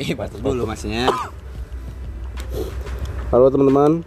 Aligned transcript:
Batuk 0.18 0.40
dulu 0.40 0.64
masnya. 0.64 1.12
Halo 3.30 3.46
teman-teman, 3.52 4.02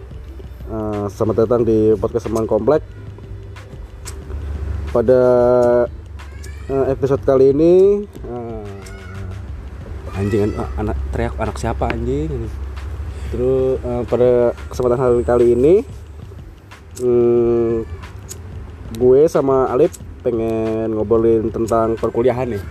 Eh, 0.64 1.05
selamat 1.12 1.44
datang 1.44 1.62
di 1.68 1.92
podcast 2.00 2.32
teman 2.32 2.48
komplek. 2.48 2.82
Pada 4.89 5.21
eh, 6.71 6.86
episode 6.88 7.20
kali 7.21 7.52
ini, 7.52 7.74
eh, 8.07 8.68
anjing 10.16 10.56
an- 10.56 10.71
anak 10.79 10.98
teriak 11.11 11.36
anak 11.36 11.60
siapa 11.60 11.92
anjing? 11.92 12.48
Terus 13.30 13.82
pada 14.07 14.55
kesempatan 14.71 15.00
hari 15.04 15.21
kali 15.25 15.46
ini, 15.52 15.75
hmm, 17.04 17.84
gue 18.96 19.21
sama 19.28 19.68
Alip 19.68 19.91
pengen 20.23 20.96
ngobrolin 20.96 21.52
tentang 21.52 22.00
perkuliahan 22.00 22.55
nih, 22.55 22.64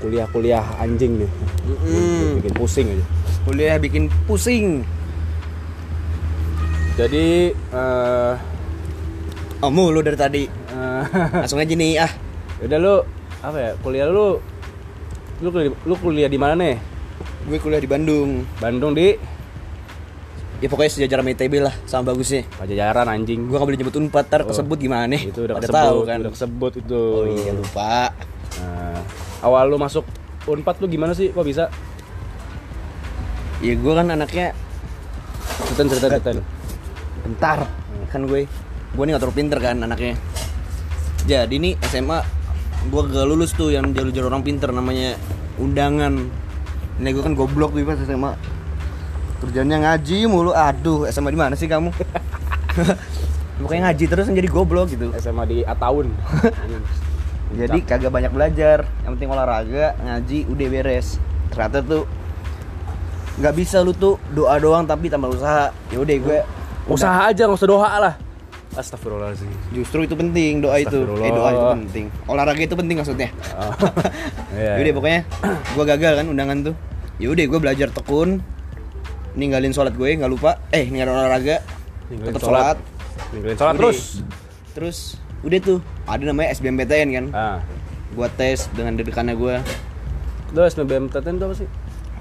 kuliah-kuliah 0.00 0.64
anjing 0.76 1.20
nih, 1.20 1.30
Mm-mm. 1.66 2.40
bikin 2.40 2.52
pusing 2.52 2.86
aja. 2.88 3.04
Kuliah 3.42 3.76
bikin 3.76 4.04
pusing. 4.24 4.82
Jadi 6.96 7.52
eh 7.54 8.34
Oh, 9.60 9.68
mulu 9.68 10.00
dari 10.00 10.16
tadi. 10.16 10.44
eh, 10.48 11.02
Langsung 11.44 11.56
aja 11.56 11.68
nih 11.68 12.00
ah. 12.00 12.08
udah 12.60 12.76
lu 12.76 12.94
apa 13.40 13.56
ya 13.56 13.70
kuliah 13.78 14.04
lu 14.04 14.36
lu 15.38 15.48
kuliah, 15.48 15.72
lu 15.82 15.94
kuliah 15.96 16.28
di 16.28 16.36
mana 16.36 16.52
nih 16.54 16.76
Gue 17.42 17.56
kuliah 17.56 17.76
di 17.76 17.84
Bandung. 17.86 18.44
Bandung 18.56 18.92
di 18.92 19.16
Ya 20.60 20.68
pokoknya 20.68 20.92
sejajar 20.92 21.18
sama 21.18 21.32
ITB 21.32 21.56
lah, 21.56 21.72
sama 21.84 22.12
bagusnya. 22.12 22.44
Pajajaran 22.52 23.08
anjing 23.08 23.48
Gue 23.48 23.56
gak 23.56 23.64
boleh 23.64 23.78
nyebut 23.78 23.96
unpad, 23.96 24.24
ntar 24.26 24.40
kesebut 24.44 24.76
gimana 24.76 25.08
nih? 25.08 25.20
Oh. 25.22 25.30
itu 25.30 25.40
udah 25.42 25.54
Pada 25.56 25.64
kesebut 25.66 25.80
tahu 25.80 25.98
kan. 26.04 26.18
udah 26.20 26.32
kesebut 26.32 26.72
itu 26.76 27.00
Oh 27.00 27.24
iya 27.26 27.52
lupa. 27.52 27.96
Nah, 28.60 28.89
awal 29.40 29.68
lu 29.68 29.76
masuk 29.80 30.04
unpad 30.48 30.80
lu 30.80 30.86
gimana 30.88 31.12
sih 31.12 31.32
kok 31.32 31.44
bisa 31.44 31.68
Ya 33.60 33.76
gue 33.76 33.92
kan 33.92 34.08
anaknya 34.08 34.56
cerita 35.76 35.84
cerita 35.92 36.16
cerita 36.16 36.40
bentar. 37.20 37.68
Kan 38.08 38.24
gue 38.24 38.48
gue 38.96 39.02
nih 39.04 39.12
gak 39.12 39.20
terlalu 39.20 39.36
pinter 39.36 39.58
kan 39.60 39.76
anaknya. 39.84 40.16
Jadi 41.28 41.60
nih 41.60 41.76
SMA 41.92 42.24
gue 42.88 43.02
gak 43.04 43.26
lulus 43.28 43.52
tuh 43.52 43.68
yang 43.68 43.92
jalur-jalur 43.92 44.32
orang 44.32 44.40
pinter 44.40 44.72
namanya 44.72 45.20
undangan. 45.60 46.32
Ini 46.96 47.08
gue 47.12 47.20
kan 47.20 47.36
goblok 47.36 47.76
tuh 47.76 47.84
pas 47.84 48.00
SMA. 48.00 48.32
Kerjanya 49.44 49.76
ngaji 49.76 50.24
mulu. 50.24 50.56
Aduh, 50.56 51.04
SMA 51.12 51.28
di 51.32 51.40
mana 51.40 51.52
sih 51.52 51.68
kamu? 51.68 51.92
Pokoknya 53.60 53.92
ngaji 53.92 54.04
terus 54.08 54.24
yang 54.24 54.40
jadi 54.40 54.48
goblok 54.48 54.88
gitu. 54.88 55.12
SMA 55.20 55.44
di 55.44 55.58
Ataun 55.68 56.08
Jadi 57.50 57.82
kagak 57.82 58.14
banyak 58.14 58.30
belajar, 58.30 58.86
yang 59.02 59.18
penting 59.18 59.30
olahraga, 59.30 59.98
ngaji, 59.98 60.46
udah 60.46 60.66
beres. 60.70 61.18
Ternyata 61.50 61.82
tuh 61.82 62.06
nggak 63.42 63.54
bisa 63.58 63.82
lu 63.82 63.90
tuh 63.90 64.20
doa 64.30 64.54
doang 64.62 64.86
tapi 64.86 65.10
tambah 65.10 65.34
usaha. 65.34 65.74
Ya 65.90 65.98
udah 65.98 66.14
gue 66.14 66.38
usaha 66.90 67.20
aja 67.30 67.46
nggak 67.46 67.58
usah 67.60 67.70
doa 67.70 67.90
lah 68.00 68.14
Astagfirullahaladzim 68.70 69.50
justru 69.74 70.06
itu 70.06 70.14
penting 70.14 70.62
doa 70.62 70.78
itu. 70.78 71.02
Eh 71.18 71.30
doa 71.34 71.48
itu 71.50 71.66
penting. 71.74 72.06
Olahraga 72.30 72.62
itu 72.62 72.76
penting 72.78 72.96
maksudnya. 73.02 73.30
Oh. 73.58 73.74
Iya, 74.50 74.82
Yaudah 74.82 74.90
iya. 74.90 74.94
pokoknya 74.98 75.20
gue 75.74 75.84
gagal 75.86 76.12
kan 76.22 76.26
undangan 76.30 76.58
tuh. 76.70 76.74
Yaudah 77.22 77.44
gue 77.50 77.58
belajar 77.62 77.88
tekun, 77.90 78.42
ninggalin 79.34 79.74
sholat 79.74 79.94
gue 79.98 80.10
nggak 80.14 80.30
lupa. 80.30 80.62
Eh 80.70 80.86
ninggalin 80.86 81.18
olahraga, 81.18 81.66
Ninggalin 82.10 82.30
tetap 82.34 82.42
sholat. 82.46 82.62
sholat. 82.62 82.78
Ninggalin 83.34 83.56
sholat 83.58 83.74
Udah. 83.74 83.80
terus 83.82 83.98
Terus 84.70 84.98
udah 85.40 85.58
tuh 85.62 85.78
ada 86.04 86.22
namanya 86.24 86.52
SBMPTN 86.52 87.08
kan. 87.16 87.26
ah. 87.32 87.58
Gue 88.10 88.26
tes 88.34 88.66
dengan 88.74 88.98
dedekannya 88.98 89.38
gue 89.38 89.56
lu 90.50 90.66
SBMPTN 90.66 91.38
itu 91.38 91.44
apa 91.46 91.54
sih? 91.54 91.68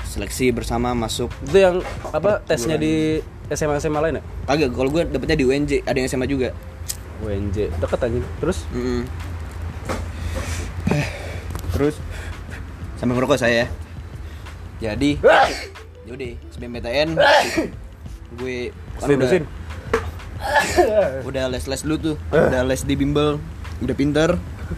Seleksi 0.05 0.53
bersama 0.53 0.93
masuk. 0.93 1.33
Itu 1.41 1.57
yang 1.57 1.75
apa 2.13 2.41
tesnya 2.45 2.77
di 2.77 3.21
SMA 3.49 3.81
SMA 3.81 3.97
lain 3.97 4.21
ya? 4.21 4.23
Kagak, 4.45 4.69
kalau 4.77 4.89
gue 4.93 5.01
dapetnya 5.09 5.33
di 5.33 5.45
UNJ, 5.49 5.81
ada 5.81 5.97
yang 5.97 6.05
SMA 6.05 6.29
juga. 6.29 6.53
UNJ 7.25 7.73
deket 7.81 7.99
anjing. 8.05 8.25
Terus? 8.37 8.69
Mm-mm. 8.69 9.01
Terus? 11.73 11.97
Sambil 13.01 13.17
merokok 13.17 13.41
saya. 13.41 13.65
Jadi, 14.77 15.17
yaudah, 16.05 16.31
SBMPTN 16.53 17.17
gue 18.37 18.69
kan 19.01 19.09
udah, 20.39 21.23
udah 21.29 21.43
les-les 21.51 21.81
dulu 21.83 21.95
tuh, 21.99 22.15
udah 22.31 22.61
les 22.65 22.81
di 22.83 22.95
bimbel, 22.95 23.37
udah 23.83 23.95
pinter, 23.95 24.29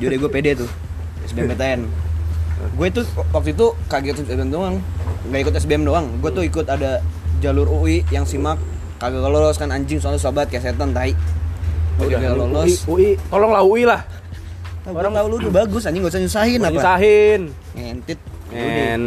yaudah 0.01 0.17
gue 0.17 0.31
pede 0.31 0.51
tuh 0.65 0.69
SBMPTN. 1.29 1.85
Gue 2.77 2.87
tuh 2.93 3.05
waktu 3.33 3.57
itu 3.57 3.73
kaget 3.89 4.25
SBM 4.25 4.49
doang, 4.53 4.75
nggak 5.29 5.39
ikut 5.49 5.53
SBM 5.57 5.83
doang. 5.85 6.05
Gue 6.21 6.29
tuh 6.33 6.43
ikut 6.45 6.65
ada 6.69 7.01
jalur 7.41 7.65
UI 7.69 8.05
yang 8.13 8.25
simak 8.25 8.61
kagak 9.01 9.25
lolos 9.25 9.57
kan 9.57 9.73
anjing 9.73 9.97
soalnya 9.97 10.21
sobat 10.21 10.45
kayak 10.49 10.69
setan 10.69 10.93
tai. 10.93 11.17
Udah 11.97 12.17
gak 12.17 12.37
lolos. 12.37 12.85
UI, 12.85 13.13
UI. 13.13 13.29
tolonglah 13.29 13.61
UI 13.61 13.83
lah 13.85 14.01
Orang 14.81 15.13
tahu 15.13 15.27
lu 15.29 15.35
udah 15.45 15.53
bagus 15.53 15.85
anjing 15.85 16.01
gak 16.01 16.13
usah 16.17 16.21
nyusahin 16.25 16.59
apa? 16.65 16.73
Nyusahin 16.73 17.41
Ngentit. 17.77 18.19
Ngen 18.49 19.01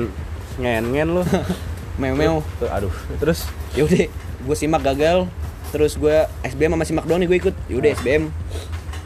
Ngen 0.63 0.85
ngen 0.95 1.09
lu 1.11 1.23
meo. 1.99 2.47
Tuh, 2.63 2.71
Aduh 2.71 2.95
Terus 3.19 3.51
Yaudah, 3.75 4.07
gue 4.47 4.57
simak 4.59 4.87
gagal. 4.87 5.27
Terus 5.75 5.99
gue 5.99 6.17
SBM 6.47 6.79
sama 6.87 7.03
doang 7.03 7.19
nih 7.19 7.27
gue 7.27 7.39
ikut. 7.51 7.55
Yaudah 7.67 7.91
SBM. 7.99 8.31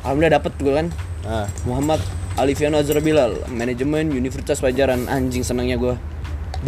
Alhamdulillah 0.05 0.37
dapet 0.37 0.53
gue 0.61 0.73
kan. 0.77 0.87
ah. 1.25 1.49
Muhammad 1.65 2.05
Alifiano 2.37 2.77
Azhar 2.77 3.01
Bilal, 3.01 3.41
manajemen 3.49 4.13
Universitas 4.13 4.61
Pajajaran. 4.61 5.09
Anjing 5.09 5.41
senangnya 5.41 5.81
gue. 5.81 5.97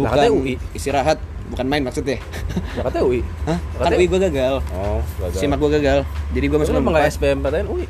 Lah, 0.01 0.09
katanya 0.09 0.33
UI. 0.33 0.55
istirahat, 0.73 1.21
bukan 1.53 1.65
main 1.69 1.83
maksudnya. 1.85 2.17
Ya 2.73 2.81
katanya 2.87 3.05
UI 3.05 3.21
Hah? 3.43 3.59
Kan 3.77 3.91
UI 3.93 4.07
gue 4.07 4.19
gagal. 4.31 4.55
Oh 4.73 5.03
gagal 5.19 5.37
Simak 5.37 5.59
gue 5.59 5.69
gagal. 5.77 5.99
Jadi 6.33 6.45
gue 6.49 6.57
masuk 6.57 6.73
Masuk 6.73 6.81
emang 6.81 6.93
gak 6.97 7.03
Unpad. 7.05 7.15
SBMPTN 7.19 7.65
UI 7.67 7.85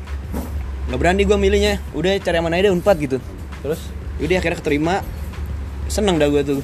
Gak 0.90 0.98
berani 0.98 1.22
gue 1.24 1.38
milihnya. 1.38 1.74
Udah 1.96 2.12
cari 2.18 2.36
yang 2.36 2.44
mana 2.44 2.58
aja 2.58 2.74
Unpad 2.74 2.96
gitu. 3.00 3.18
Terus 3.62 3.80
Yaudah 4.20 4.36
akhirnya 4.42 4.58
keterima 4.60 4.94
Seneng 5.88 6.18
dah 6.18 6.28
gue 6.28 6.42
tuh 6.42 6.60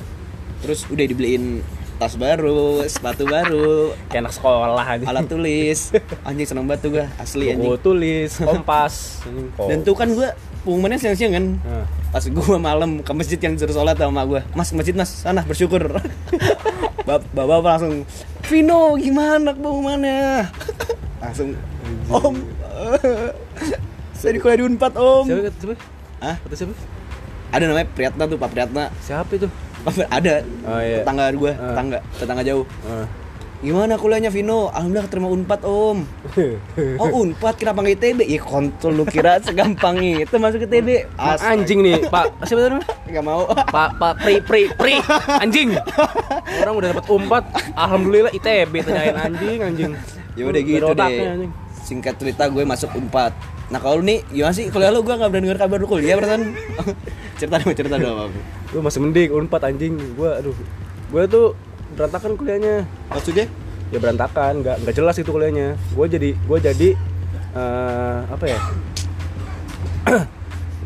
Terus 0.60 0.84
udah 0.90 1.04
dibeliin 1.06 1.62
tas 1.98 2.14
baru, 2.14 2.86
sepatu 2.86 3.26
baru, 3.26 3.90
Kayak 4.06 4.22
anak 4.22 4.32
sekolah 4.32 4.86
aja. 4.86 5.04
Alat 5.04 5.26
tulis. 5.26 5.90
Anjing 6.28 6.46
seneng 6.46 6.64
banget 6.64 6.80
tuh 6.80 6.90
gue, 6.94 7.06
asli 7.18 7.50
Buku 7.50 7.58
anjing. 7.74 7.82
tulis 7.82 8.30
Kompas. 8.48 8.94
Kok. 9.54 9.66
Dan 9.66 9.78
tuh 9.82 9.94
kan 9.94 10.08
gue 10.08 10.28
pengumumannya 10.62 10.96
siang-siang 10.96 11.32
kan. 11.34 11.44
Ah. 11.62 11.84
Pas 12.08 12.22
gue 12.22 12.56
malam 12.56 13.02
ke 13.02 13.12
masjid 13.12 13.36
yang 13.36 13.52
suruh 13.54 13.74
sholat 13.74 13.92
sama 13.94 14.24
gue 14.24 14.40
Mas 14.54 14.72
masjid 14.72 14.94
mas, 14.94 15.10
sana 15.10 15.42
bersyukur. 15.42 15.82
Bap- 17.06 17.28
Bapak 17.30 17.60
langsung 17.60 18.06
Vino 18.44 18.96
gimana 18.96 19.52
pengumumannya? 19.52 20.48
Langsung 21.18 21.52
Om. 22.08 22.36
Saya 24.12 24.30
di 24.32 24.40
kuliah 24.40 24.58
di 24.58 24.64
Unpad 24.64 24.92
om. 24.94 25.24
Siapa 25.24 25.50
siapa? 25.52 25.74
Hah? 26.18 26.36
Kata 26.40 26.54
siapa? 26.54 26.74
Ada 27.48 27.64
namanya 27.64 27.88
Priyatna 27.88 28.24
tuh 28.24 28.36
Pak 28.36 28.50
Priyatna. 28.50 28.84
Siapa 28.98 29.30
itu? 29.30 29.48
Ada 29.86 30.42
Oh 30.62 30.80
iya 30.80 31.00
tetangga 31.00 31.30
gue, 31.30 31.52
Ah. 31.52 31.72
tetangga, 31.72 31.98
tetangga 32.14 32.42
jauh. 32.42 32.64
Ah. 32.82 33.06
Gimana 33.58 33.98
kuliahnya 33.98 34.30
Vino? 34.30 34.70
Alhamdulillah 34.70 35.10
keterima 35.10 35.28
Unpad 35.28 35.66
om. 35.66 36.06
Oh 37.02 37.10
Unpad 37.18 37.58
kenapa 37.58 37.82
nggak 37.82 37.98
ITB? 37.98 38.18
Ya 38.24 38.38
kontol 38.38 38.94
lu 38.94 39.02
kira 39.02 39.42
segampang 39.42 39.98
itu 39.98 40.30
masuk 40.32 40.62
ITB? 40.62 41.10
Mas 41.12 41.42
anjing 41.42 41.82
nih 41.82 42.06
Pak 42.06 42.38
Siapa 42.46 42.70
itu? 42.70 42.78
Gak 43.10 43.24
mau. 43.24 43.50
Pak 43.50 43.98
Pak 43.98 44.12
Pri 44.20 44.38
Pri 44.40 44.70
Pri 44.70 45.02
Anjing 45.42 45.74
Orang 46.56 46.74
udah 46.76 46.94
dapat 46.94 47.06
umpat 47.08 47.42
Alhamdulillah 47.74 48.30
ITB 48.30 48.78
tanyain 48.78 49.16
anjing 49.16 49.58
anjing 49.60 49.92
ya 50.38 50.46
udah 50.46 50.62
gitu 50.62 50.92
deh. 50.94 51.18
anjing. 51.26 51.52
Singkat 51.88 52.20
cerita 52.20 52.44
gue 52.52 52.68
masuk 52.68 52.92
Unpad. 52.92 53.32
Nah 53.72 53.80
kalau 53.80 54.04
nih 54.04 54.20
gimana 54.28 54.52
sih 54.52 54.68
kuliah 54.68 54.92
lu? 54.92 55.00
Gue 55.00 55.16
nggak 55.16 55.32
pernah 55.32 55.44
dengar 55.48 55.58
kabar 55.64 55.80
lu 55.80 55.88
kuliah 55.88 56.20
perasaan. 56.20 56.52
cerita 57.40 57.56
dong, 57.64 57.72
cerita 57.72 57.96
dong. 57.96 58.32
Gue 58.68 58.80
masih 58.84 59.00
mending 59.00 59.32
unpad 59.32 59.64
anjing 59.64 59.96
Gue 60.12 60.28
aduh 60.28 60.56
Gue 61.08 61.24
tuh 61.24 61.56
berantakan 61.96 62.36
kuliahnya 62.36 62.84
Maksudnya? 63.08 63.48
Ya 63.88 63.96
berantakan 63.96 64.60
Gak, 64.60 64.84
nggak 64.84 64.92
jelas 64.92 65.16
itu 65.16 65.32
kuliahnya 65.32 65.80
Gue 65.96 66.04
jadi 66.04 66.36
Gue 66.36 66.58
jadi 66.60 66.88
eh, 67.56 68.18
Apa 68.28 68.44
ya 68.44 68.60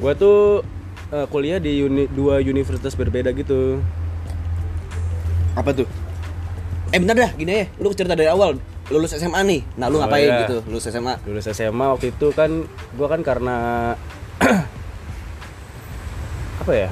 Gue 0.03 0.13
tuh 0.15 0.63
eh, 1.11 1.27
kuliah 1.27 1.59
di 1.59 1.83
uni, 1.83 2.07
dua 2.07 2.39
universitas 2.39 2.95
berbeda 2.95 3.35
gitu 3.35 3.83
Apa 5.59 5.75
tuh? 5.75 5.91
Eh 6.93 7.01
bentar 7.01 7.17
dah, 7.17 7.33
gini 7.33 7.53
ya. 7.57 7.65
Lu 7.81 7.89
cerita 7.97 8.13
dari 8.13 8.29
awal. 8.29 8.61
Lulus 8.93 9.11
SMA 9.11 9.41
nih. 9.43 9.61
Nah 9.75 9.89
lu 9.89 9.97
Oh, 9.97 10.01
ngapain 10.01 10.23
iya. 10.23 10.39
gitu? 10.45 10.57
Lulus 10.65 10.85
SMA. 10.87 11.13
lulus 11.25 11.45
SMA 11.49 11.85
waktu 11.89 12.11
itu 12.11 12.27
kan 12.31 12.51
gue 12.69 13.07
kan 13.09 13.21
karena 13.21 13.57
apa 16.61 16.73
ya 16.73 16.89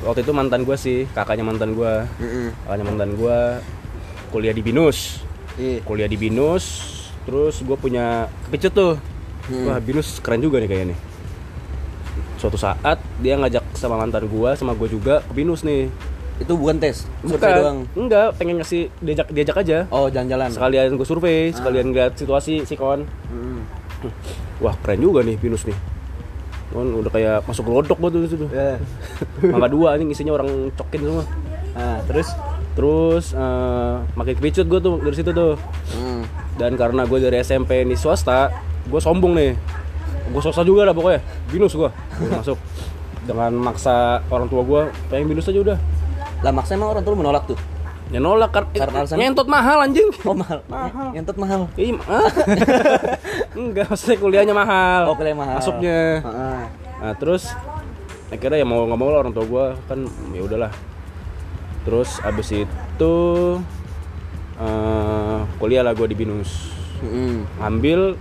waktu 0.00 0.22
itu 0.22 0.30
mantan 0.30 0.62
gue 0.62 0.74
sih 0.74 1.04
kakaknya 1.10 1.42
mantan 1.42 1.74
gue 1.74 1.92
Mm-mm. 2.16 2.46
kakaknya 2.64 2.84
mantan 2.86 3.08
gue 3.12 3.36
kuliah 4.30 4.50
di 4.50 4.60
binus 4.60 5.20
Iya. 5.54 5.82
kuliah 5.82 6.06
di 6.06 6.14
binus 6.16 6.64
terus 7.20 7.60
gue 7.60 7.74
punya 7.74 8.24
kepicut 8.46 8.72
tuh 8.72 8.92
Hmm. 9.42 9.66
wah 9.66 9.76
binus 9.76 10.16
keren 10.20 10.38
juga 10.38 10.56
nih 10.56 10.64
kayaknya 10.64 10.86
nih 10.94 10.98
suatu 12.38 12.54
saat 12.54 12.96
dia 13.18 13.34
ngajak 13.34 13.60
sama 13.74 13.98
mantan 13.98 14.24
gue 14.24 14.48
sama 14.54 14.72
gue 14.72 14.86
juga 14.86 15.18
ke 15.22 15.32
binus 15.34 15.60
nih 15.60 15.90
Itu 16.40 16.56
bukan 16.56 16.80
tes, 16.80 17.04
survei 17.20 17.36
Bukan, 17.36 17.52
doang. 17.60 17.78
enggak, 17.92 18.28
pengen 18.40 18.56
ngasih 18.64 18.88
diajak 19.04 19.28
diajak 19.28 19.56
aja. 19.60 19.78
Oh, 19.92 20.08
jalan-jalan. 20.08 20.48
Sekalian 20.48 20.96
gue 20.96 21.06
survei, 21.06 21.52
sekalian 21.52 21.92
lihat 21.92 22.16
situasi 22.16 22.64
sikon. 22.64 23.04
Hmm. 23.28 23.60
Wah, 24.64 24.72
keren 24.80 25.04
juga 25.04 25.20
nih 25.20 25.36
Pinus 25.36 25.68
nih. 25.68 25.76
Kan 26.72 26.88
udah 26.96 27.12
kayak 27.12 27.44
masuk 27.44 27.68
lodok 27.68 28.00
banget 28.00 28.12
tuh 28.16 28.30
situ. 28.32 28.46
Ya. 28.56 28.80
Mangga 29.44 29.68
dua 29.68 30.00
ini 30.00 30.16
isinya 30.16 30.40
orang 30.40 30.72
cokin 30.72 31.00
semua. 31.04 31.24
Nah, 31.76 32.00
terus 32.08 32.32
Terus 32.70 33.34
eh 33.34 33.94
makin 34.14 34.34
kepicut 34.38 34.66
gue 34.70 34.80
tuh 34.80 34.94
dari 35.02 35.16
situ 35.16 35.30
tuh. 35.34 35.58
hmm. 35.92 36.22
Dan 36.56 36.80
karena 36.80 37.02
gue 37.04 37.18
dari 37.18 37.40
SMP 37.42 37.82
ini 37.82 37.98
swasta, 37.98 38.48
gue 38.86 39.00
sombong 39.02 39.34
nih. 39.34 39.52
Gue 40.30 40.40
swasta 40.40 40.62
juga 40.62 40.86
lah 40.86 40.94
pokoknya. 40.94 41.20
Binus. 41.50 41.74
Gue 41.74 41.90
masuk 42.30 42.56
dengan 43.26 43.52
maksa 43.52 44.24
orang 44.32 44.48
tua 44.48 44.62
gue 44.64 44.82
pengen 45.12 45.34
binus 45.34 45.50
aja 45.50 45.60
udah. 45.60 45.78
Lah 46.40 46.50
maksa 46.50 46.74
emang 46.74 46.90
orang 46.90 47.02
tua 47.02 47.12
lu 47.12 47.20
menolak 47.20 47.44
tuh. 47.46 47.58
Ya 48.10 48.18
nolak 48.18 48.50
kan 48.50 48.66
Karena 48.68 49.06
alasan- 49.06 49.22
ngentot 49.22 49.46
mahal 49.46 49.78
anjing. 49.80 50.10
Oh, 50.24 50.34
mahal. 50.34 50.58
Mahal. 50.66 51.14
Ngentot 51.14 51.36
mahal. 51.36 51.60
Iya, 51.74 51.94
enggak 53.54 53.86
maksudnya 53.86 54.16
kuliahnya 54.18 54.50
mahal. 54.52 55.02
Oh, 55.06 55.14
kuliah 55.14 55.36
mahal. 55.36 55.62
Masuknya. 55.62 56.18
Heeh. 56.18 56.58
Nah, 57.00 57.12
terus 57.14 57.54
akhirnya 58.28 58.58
ya 58.58 58.66
mau 58.66 58.82
nggak 58.82 58.98
mau 58.98 59.10
lah 59.10 59.22
orang 59.22 59.30
tua 59.30 59.46
gue 59.46 59.64
kan 59.86 59.98
ya 60.32 60.42
udahlah. 60.42 60.72
Terus 61.80 62.18
abis 62.20 62.48
itu 62.52 63.14
eh 64.58 65.38
kuliah 65.56 65.82
lah 65.82 65.94
gue 65.94 66.06
di 66.06 66.16
Binus. 66.18 66.50
Heeh. 67.00 67.46
Ngambil 67.58 68.18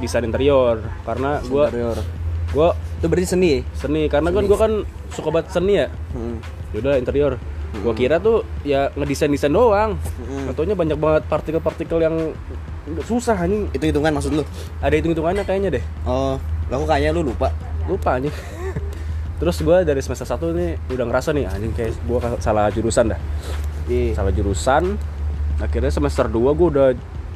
desain 0.00 0.24
interior 0.24 0.80
karena 1.04 1.40
gue 1.40 1.64
Interior. 1.66 1.98
gue 2.46 2.68
Itu 2.96 3.06
berarti 3.06 3.28
seni 3.28 3.48
ya? 3.52 3.60
seni 3.76 4.08
karena 4.08 4.28
kan 4.30 4.42
gue 4.42 4.56
kan 4.56 4.72
suka 5.12 5.28
banget 5.28 5.52
seni 5.52 5.72
ya. 5.76 5.92
Heeh. 6.16 6.36
Yaudah 6.72 6.96
interior. 6.96 7.36
Gue 7.76 7.94
kira 7.94 8.16
tuh 8.16 8.42
ya 8.62 8.88
ngedesain 8.94 9.28
desain 9.28 9.50
doang. 9.50 9.96
Mm-mm. 9.96 10.50
Ataunya 10.50 10.72
banyak 10.72 10.96
banget 10.96 11.22
partikel-partikel 11.26 11.98
yang 11.98 12.16
susah 13.02 13.36
anjing. 13.36 13.66
Itu 13.70 13.84
hitungan 13.84 14.12
maksud 14.12 14.32
lu? 14.32 14.44
Ada 14.78 14.94
hitung 14.94 15.12
hitungannya 15.12 15.42
kayaknya 15.42 15.70
deh. 15.76 15.84
Oh, 16.04 16.38
lah 16.66 16.76
kok 16.76 16.88
kayaknya 16.88 17.10
lu 17.12 17.26
lupa. 17.26 17.50
lupa 17.86 18.18
anjing 18.18 18.34
terus 19.38 19.62
gue 19.62 19.76
dari 19.86 20.02
semester 20.02 20.26
1 20.26 20.42
nih 20.58 20.70
udah 20.90 21.06
ngerasa 21.06 21.30
nih 21.30 21.46
anjing 21.46 21.70
kayak 21.70 21.94
gue 21.94 22.18
salah 22.42 22.66
jurusan 22.66 23.14
dah 23.14 23.20
Iya. 23.86 24.18
salah 24.18 24.34
jurusan 24.34 24.98
akhirnya 25.62 25.94
semester 25.94 26.26
2 26.26 26.34
gue 26.34 26.66
udah 26.66 26.88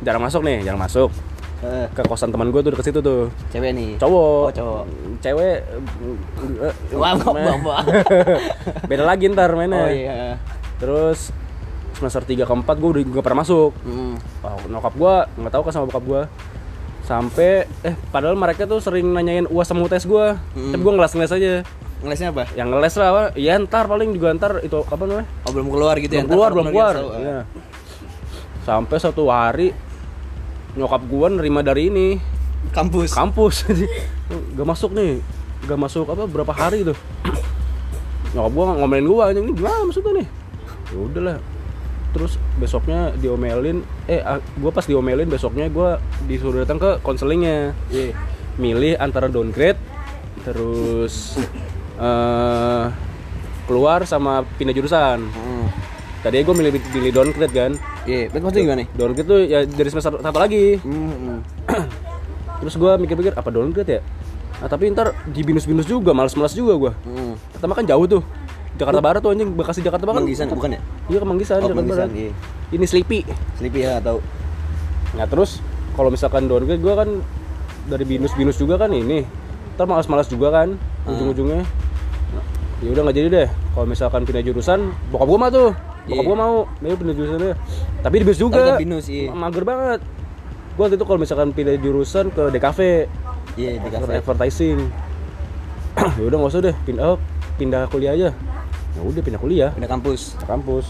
jarang 0.03 0.27
masuk 0.27 0.43
nih 0.43 0.67
jarang 0.67 0.82
masuk 0.82 1.15
Eh, 1.60 1.86
ke 1.90 2.02
kosan 2.02 2.28
teman 2.28 2.48
gue 2.48 2.56
tuh 2.58 2.72
deket 2.72 2.88
situ 2.88 3.00
tuh 3.00 3.28
cewek 3.48 3.70
nih. 3.70 3.90
cowok 3.96 4.40
Oh, 4.40 4.50
cowok. 4.50 4.82
cewek 5.20 5.60
eh, 5.60 6.74
Wah, 6.90 7.12
wah, 7.14 7.56
wah. 7.60 7.82
beda 8.88 9.04
lagi 9.04 9.28
ntar 9.28 9.52
mainnya 9.52 9.76
Oh 9.78 9.88
iya. 9.88 10.40
terus 10.76 11.28
semester 11.92 12.24
3 12.24 12.32
ke 12.38 12.54
4 12.54 12.64
gue 12.64 12.88
udah 12.90 13.02
gak 13.12 13.20
pernah 13.22 13.40
masuk 13.40 13.76
Heeh. 13.78 14.12
Wah, 14.40 14.56
nyokap 14.64 14.94
gue 14.94 15.14
nggak 15.36 15.52
tahu 15.52 15.62
kan 15.62 15.72
sama 15.74 15.84
bokap 15.86 16.04
gue 16.06 16.22
sampai 17.02 17.50
eh 17.82 17.94
padahal 18.08 18.34
mereka 18.34 18.64
tuh 18.64 18.78
sering 18.78 19.04
nanyain 19.06 19.44
uas 19.44 19.66
sama 19.66 19.82
UTS 19.82 20.06
gue 20.06 20.26
Hmm. 20.54 20.70
tapi 20.70 20.80
gue 20.80 20.94
ngeles-ngeles 20.94 21.32
aja 21.34 21.52
Ngelesnya 22.00 22.28
apa? 22.30 22.48
yang 22.54 22.72
ngeles 22.72 22.96
lah 22.96 23.08
apa 23.10 23.22
ya 23.36 23.60
ntar 23.60 23.84
paling 23.84 24.08
juga 24.10 24.32
ntar 24.32 24.64
itu 24.64 24.80
apa 24.80 24.96
namanya 25.02 25.28
Oh, 25.44 25.52
belum 25.52 25.68
keluar 25.68 25.92
gitu 25.98 26.08
ya? 26.10 26.24
belum 26.24 26.24
ntar 26.24 26.32
keluar 26.32 26.50
belum 26.50 26.66
keluar 26.66 26.94
keluar. 26.96 27.18
Iya. 27.20 27.38
sampai 28.62 28.96
satu 28.96 29.28
hari 29.28 29.76
nyokap 30.76 31.02
gua 31.06 31.26
nerima 31.31 31.61
dari 31.62 31.90
ini. 31.90 32.08
Kampus. 32.70 33.17
kampus. 33.17 33.64
Gak 34.56 34.67
masuk 34.69 34.93
nih. 34.93 35.19
Gak 35.64 35.81
masuk 35.81 36.06
apa 36.12 36.28
berapa 36.28 36.52
hari 36.52 36.84
tuh. 36.84 36.99
Nyokap 38.37 38.52
gua 38.52 38.64
ngomelin 38.78 39.06
gua 39.08 39.22
anjing. 39.32 39.49
Ini 39.49 39.52
gimana 39.56 39.88
maksudnya 39.88 40.12
nih? 40.22 40.26
Ya 40.93 40.99
udahlah. 40.99 41.38
Terus 42.11 42.32
besoknya 42.58 43.14
diomelin 43.17 43.87
eh 44.11 44.20
ah, 44.20 44.43
gua 44.58 44.70
pas 44.75 44.84
diomelin 44.84 45.31
besoknya 45.31 45.70
gua 45.70 46.02
disuruh 46.26 46.67
datang 46.67 46.82
ke 46.82 46.90
konselingnya 47.06 47.72
Iya. 47.90 48.12
milih 48.58 48.99
antara 48.99 49.31
downgrade 49.31 49.78
terus 50.43 51.38
eh 52.00 52.84
keluar 53.70 54.02
sama 54.02 54.43
pindah 54.58 54.75
jurusan. 54.75 55.22
Heeh. 55.31 55.67
tadi 56.20 56.43
gue 56.43 56.52
milih 56.52 56.75
pilih 56.93 57.12
downgrade 57.14 57.55
kan 57.55 57.72
Iya, 58.02 58.26
berarti 58.26 58.41
maksudnya 58.41 58.64
gimana 58.64 58.79
nih? 58.79 58.88
downgrade 58.93 59.26
tuh 59.26 59.41
ya 59.43 59.58
dari 59.62 59.88
semester 59.88 60.12
satu 60.17 60.38
lagi 60.38 60.81
Hmm. 60.81 61.44
terus 62.61 62.75
gue 62.75 62.93
mikir-mikir 62.99 63.32
apa 63.32 63.49
downgrade 63.49 63.91
ya 63.91 64.00
nah, 64.56 64.69
tapi 64.69 64.88
ntar 64.88 65.17
di 65.25 65.41
binus-binus 65.41 65.85
juga 65.85 66.11
males-males 66.11 66.52
juga 66.52 66.73
gue 66.79 66.93
Hmm. 67.02 67.32
pertama 67.50 67.73
kan 67.73 67.85
jauh 67.85 68.05
tuh 68.06 68.23
Jakarta 68.73 69.00
Barat 69.00 69.20
tuh 69.20 69.31
anjing 69.31 69.50
Bekasi 69.50 69.81
Jakarta 69.81 70.05
Barat 70.05 70.20
Manggisan 70.23 70.49
bukan 70.49 70.70
ya? 70.70 70.81
iya 71.06 71.19
ke 71.19 71.26
Manggisan 71.26 71.56
Oh, 71.58 71.61
Jakarta 71.62 71.76
Manggisan, 71.79 72.08
Barat 72.08 72.17
iya. 72.19 72.32
ini 72.70 72.85
Sleepy 72.85 73.19
Sleepy 73.56 73.81
ya 73.81 73.99
atau 73.99 74.25
nah 75.12 75.26
terus 75.26 75.61
kalau 75.93 76.08
misalkan 76.08 76.46
downgrade 76.46 76.79
gue 76.79 76.94
kan 76.94 77.08
dari 77.87 78.05
binus-binus 78.06 78.56
juga 78.56 78.76
kan 78.76 78.88
ini 78.91 79.25
ntar 79.75 79.85
malas-malas 79.85 80.26
juga 80.26 80.49
kan 80.50 80.76
Hmm. 81.00 81.12
ujung-ujungnya 81.14 81.64
ya 82.81 82.88
udah 82.91 83.03
nggak 83.03 83.17
jadi 83.19 83.29
deh 83.31 83.49
kalau 83.70 83.85
misalkan 83.85 84.25
pindah 84.25 84.41
jurusan 84.43 84.81
bokap 85.08 85.26
gue 85.26 85.38
mah 85.38 85.50
tuh 85.50 85.69
bokap 86.02 86.17
Iya. 86.17 86.25
gue 86.25 86.37
mau 86.37 86.55
dia 86.79 86.94
pindah 86.94 87.14
jurusannya 87.14 87.52
tapi 88.00 88.14
di 88.14 88.25
binus 88.25 88.41
juga 88.41 88.62
Tetap 88.67 88.81
binus, 88.81 89.06
iya. 89.06 89.29
mager 89.31 89.62
banget 89.62 90.00
gue 90.70 90.82
waktu 90.82 90.94
itu 90.94 91.05
kalau 91.05 91.19
misalkan 91.19 91.49
pindah 91.50 91.76
jurusan 91.76 92.29
ke 92.29 92.43
DKV 92.49 92.81
Iya, 93.52 93.70
Adver- 93.76 93.93
kafe. 94.00 94.14
advertising 94.17 94.79
ya 96.19 96.23
udah 96.23 96.37
nggak 96.38 96.50
usah 96.50 96.62
deh 96.62 96.75
pindah 96.81 97.05
oh, 97.06 97.19
pindah 97.56 97.82
kuliah 97.87 98.12
aja 98.12 98.29
ya 98.91 99.00
udah 99.00 99.20
pindah 99.20 99.38
kuliah 99.38 99.70
Pindah 99.70 99.91
kampus. 99.91 100.35
ke 100.35 100.44
kampus 100.44 100.87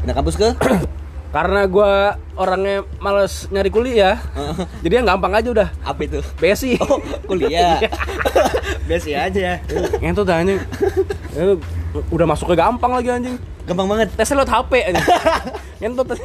Pindah 0.00 0.14
kampus 0.14 0.34
ke? 0.34 0.48
karena 1.34 1.66
gua 1.66 2.14
orangnya 2.34 2.86
males 2.98 3.48
nyari 3.48 3.66
kuliah 3.66 4.22
jadi 4.84 5.00
yang 5.00 5.08
gampang 5.08 5.34
aja 5.34 5.48
udah 5.50 5.68
Apa 5.80 6.04
itu? 6.04 6.22
besi 6.36 6.78
Oh, 6.78 7.02
kuliah. 7.24 7.82
Biasa 8.86 9.08
aja. 9.24 9.58
ngentot 10.02 10.28
Eh, 10.30 11.56
udah 11.94 12.26
masuk 12.26 12.50
ke 12.50 12.56
gampang 12.58 12.90
lagi 12.90 13.08
anjing. 13.10 13.36
Gampang 13.64 13.86
banget. 13.86 14.08
tesnya 14.18 14.42
lewat 14.42 14.50
HP 14.50 14.72
anjing. 14.90 15.06
Ngentot. 15.80 16.18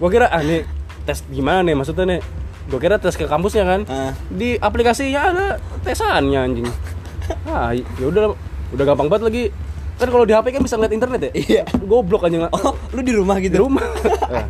Gua 0.00 0.08
kira 0.08 0.26
ah 0.28 0.40
nih 0.40 0.64
tes 1.04 1.20
gimana 1.28 1.60
nih? 1.60 1.74
Maksudnya 1.76 2.04
nih 2.08 2.20
gua 2.66 2.80
kira 2.80 2.96
tes 2.96 3.14
ke 3.14 3.28
kampusnya 3.28 3.64
kan 3.68 3.80
Ah. 3.86 4.12
di 4.32 4.56
aplikasinya 4.56 5.20
ada 5.30 5.46
tesannya 5.84 6.40
anjing. 6.40 6.66
Ah 7.44 7.70
ya 7.72 8.04
udah 8.08 8.32
udah 8.72 8.84
gampang 8.84 9.08
banget 9.12 9.24
lagi. 9.28 9.44
Kan 9.94 10.10
kalau 10.10 10.26
di 10.26 10.34
HP 10.34 10.50
kan 10.50 10.62
bisa 10.64 10.74
ngeliat 10.74 10.94
internet 10.96 11.20
ya? 11.22 11.30
Iya. 11.36 11.62
goblok 11.86 12.26
anjing. 12.26 12.42
Oh, 12.50 12.74
lu 12.90 13.00
di 13.04 13.14
rumah 13.14 13.38
di 13.38 13.46
gitu? 13.46 13.68
rumah. 13.68 13.84
Eh, 14.34 14.42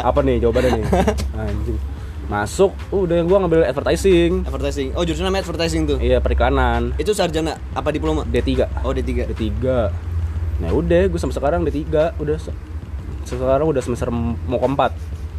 apa 0.00 0.24
nih 0.24 0.40
jawabannya 0.40 0.80
nih? 0.80 0.84
Anjing 1.38 1.78
masuk 2.24 2.72
udah 2.88 3.20
gua 3.20 3.36
ngambil 3.38 3.64
advertising 3.64 4.42
Advertising. 4.42 4.88
Oh, 4.92 5.02
jurusan 5.02 5.24
namanya 5.24 5.44
advertising 5.44 5.84
tuh. 5.84 5.98
iya 5.98 6.18
periklanan 6.18 6.96
Itu 6.96 7.12
sarjana 7.12 7.60
apa 7.70 7.88
diploma? 7.88 8.24
D3 8.24 8.64
Oh, 8.80 8.90
D3. 8.90 9.28
D3 9.28 9.52
nah 10.54 10.70
udah 10.70 11.10
gue 11.10 11.18
sampai 11.18 11.34
sekarang 11.34 11.60
D3 11.62 11.82
udah 12.14 12.36
se- 12.38 12.54
sekarang 13.26 13.66
udah 13.66 13.82
semester 13.82 14.06
mau 14.08 14.56
keempat 14.56 14.94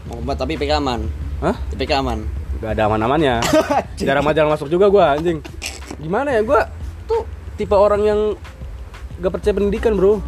Mau 0.06 0.20
keempat 0.20 0.38
tapi 0.38 0.54
IPK 0.54 0.77
aman. 0.77 1.01
Hah? 1.39 1.56
IPK 1.72 1.92
aman. 1.98 2.20
Gak 2.58 2.77
ada 2.77 2.86
aman-amannya 2.86 3.42
Jarang-jarang 4.00 4.51
masuk 4.51 4.68
juga 4.68 4.86
gua 4.88 5.15
anjing 5.15 5.42
Gimana 5.98 6.32
ya 6.32 6.42
gua 6.42 6.70
tuh 7.04 7.25
tipe 7.56 7.74
orang 7.74 8.01
yang 8.01 8.20
gak 9.18 9.32
percaya 9.32 9.56
pendidikan 9.56 9.96
bro 9.96 10.22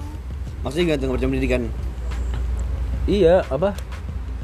Maksudnya 0.59 0.95
gak 0.95 1.05
tentang 1.05 1.21
pendidikan. 1.21 1.61
Iya 3.05 3.45
apa 3.47 3.77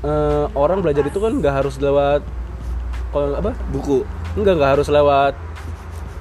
Eh, 0.03 0.45
Orang 0.53 0.83
belajar 0.83 1.01
itu 1.01 1.15
kan 1.15 1.31
gak 1.39 1.63
harus 1.63 1.75
lewat 1.77 2.21
kalau 3.09 3.33
apa 3.33 3.55
Buku. 3.71 4.03
Enggak 4.35 4.53
gak 4.57 4.71
harus 4.75 4.87
lewat 4.87 5.33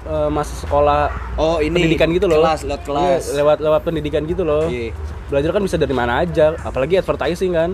eh, 0.05 0.29
masa 0.29 0.55
sekolah 0.57 1.11
Oh, 1.35 1.59
ini 1.59 1.75
pendidikan 1.77 2.09
gitu 2.11 2.27
loh 2.27 2.41
Kelas, 2.41 2.63
lewat 2.63 2.83
kelas. 2.85 3.23
Iya, 3.27 3.43
lewat 3.43 3.59
lewat 3.59 3.81
pendidikan 3.83 4.23
gitu 4.25 4.43
loh 4.43 4.67
Iya. 4.67 4.95
belajar 5.27 5.51
kan 5.51 5.63
bisa 5.65 5.77
dari 5.77 5.91
mana 5.91 6.21
aja 6.21 6.53
apalagi 6.61 6.95
advertising 6.95 7.53
kan 7.53 7.71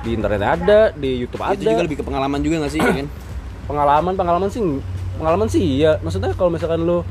di 0.00 0.16
internet 0.16 0.40
ada 0.40 0.80
di 0.90 1.20
YouTube 1.20 1.44
ada 1.44 1.52
Itu 1.52 1.68
juga 1.68 1.84
lebih 1.84 2.00
ke 2.00 2.04
pengalaman 2.04 2.40
juga 2.40 2.64
gak 2.64 2.72
sih, 2.72 2.80
ya 2.80 2.88
kan? 2.96 3.06
pengalaman 3.68 4.14
pengalaman 4.16 4.48
sih 4.48 4.62
pengalaman 5.14 5.46
sih 5.46 5.62
iya 5.76 6.00
maksudnya 6.00 6.32
kalau 6.32 6.48
misalkan 6.48 6.82
lu 6.82 7.04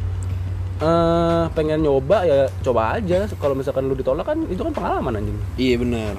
eh 0.79 1.43
pengen 1.53 1.79
nyoba 1.79 2.23
ya 2.23 2.47
coba 2.59 2.97
aja 2.97 3.29
kalau 3.37 3.53
misalkan 3.53 3.85
lu 3.85 3.93
ditolak 3.93 4.25
kan 4.25 4.41
itu 4.43 4.59
kan 4.59 4.73
pengalaman 4.73 5.13
anjing 5.15 5.37
Iya 5.55 5.75
benar. 5.77 6.15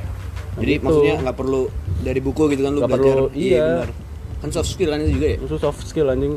Jadi 0.57 0.73
gitu. 0.73 0.85
maksudnya 0.85 1.15
nggak 1.21 1.37
perlu 1.37 1.61
dari 2.01 2.21
buku 2.21 2.43
gitu 2.49 2.63
kan 2.63 2.73
lu 2.73 2.81
Nggak 2.81 2.91
belajar. 2.91 3.15
perlu, 3.15 3.29
iya. 3.33 3.67
benar. 3.79 3.91
Kan 4.41 4.49
soft 4.51 4.69
skill 4.69 4.89
kan 4.89 4.99
itu 4.99 5.13
juga 5.15 5.27
ya. 5.27 5.37
itu 5.39 5.55
soft 5.57 5.81
skill 5.83 6.09
anjing 6.09 6.35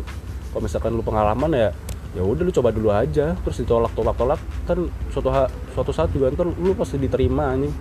kalau 0.50 0.62
misalkan 0.62 0.92
lu 0.92 1.02
pengalaman 1.02 1.50
ya 1.50 1.70
ya 2.14 2.22
udah 2.22 2.44
lu 2.44 2.52
coba 2.52 2.70
dulu 2.70 2.90
aja 2.90 3.34
terus 3.36 3.58
ditolak 3.58 3.90
tolak 3.92 4.14
tolak 4.14 4.38
kan 4.64 4.78
suatu 5.10 5.34
ha- 5.34 5.50
suatu 5.74 5.90
saat 5.90 6.14
juga 6.14 6.30
ntar 6.30 6.46
lu 6.46 6.78
pasti 6.78 7.02
diterima 7.02 7.50
anjing 7.50 7.74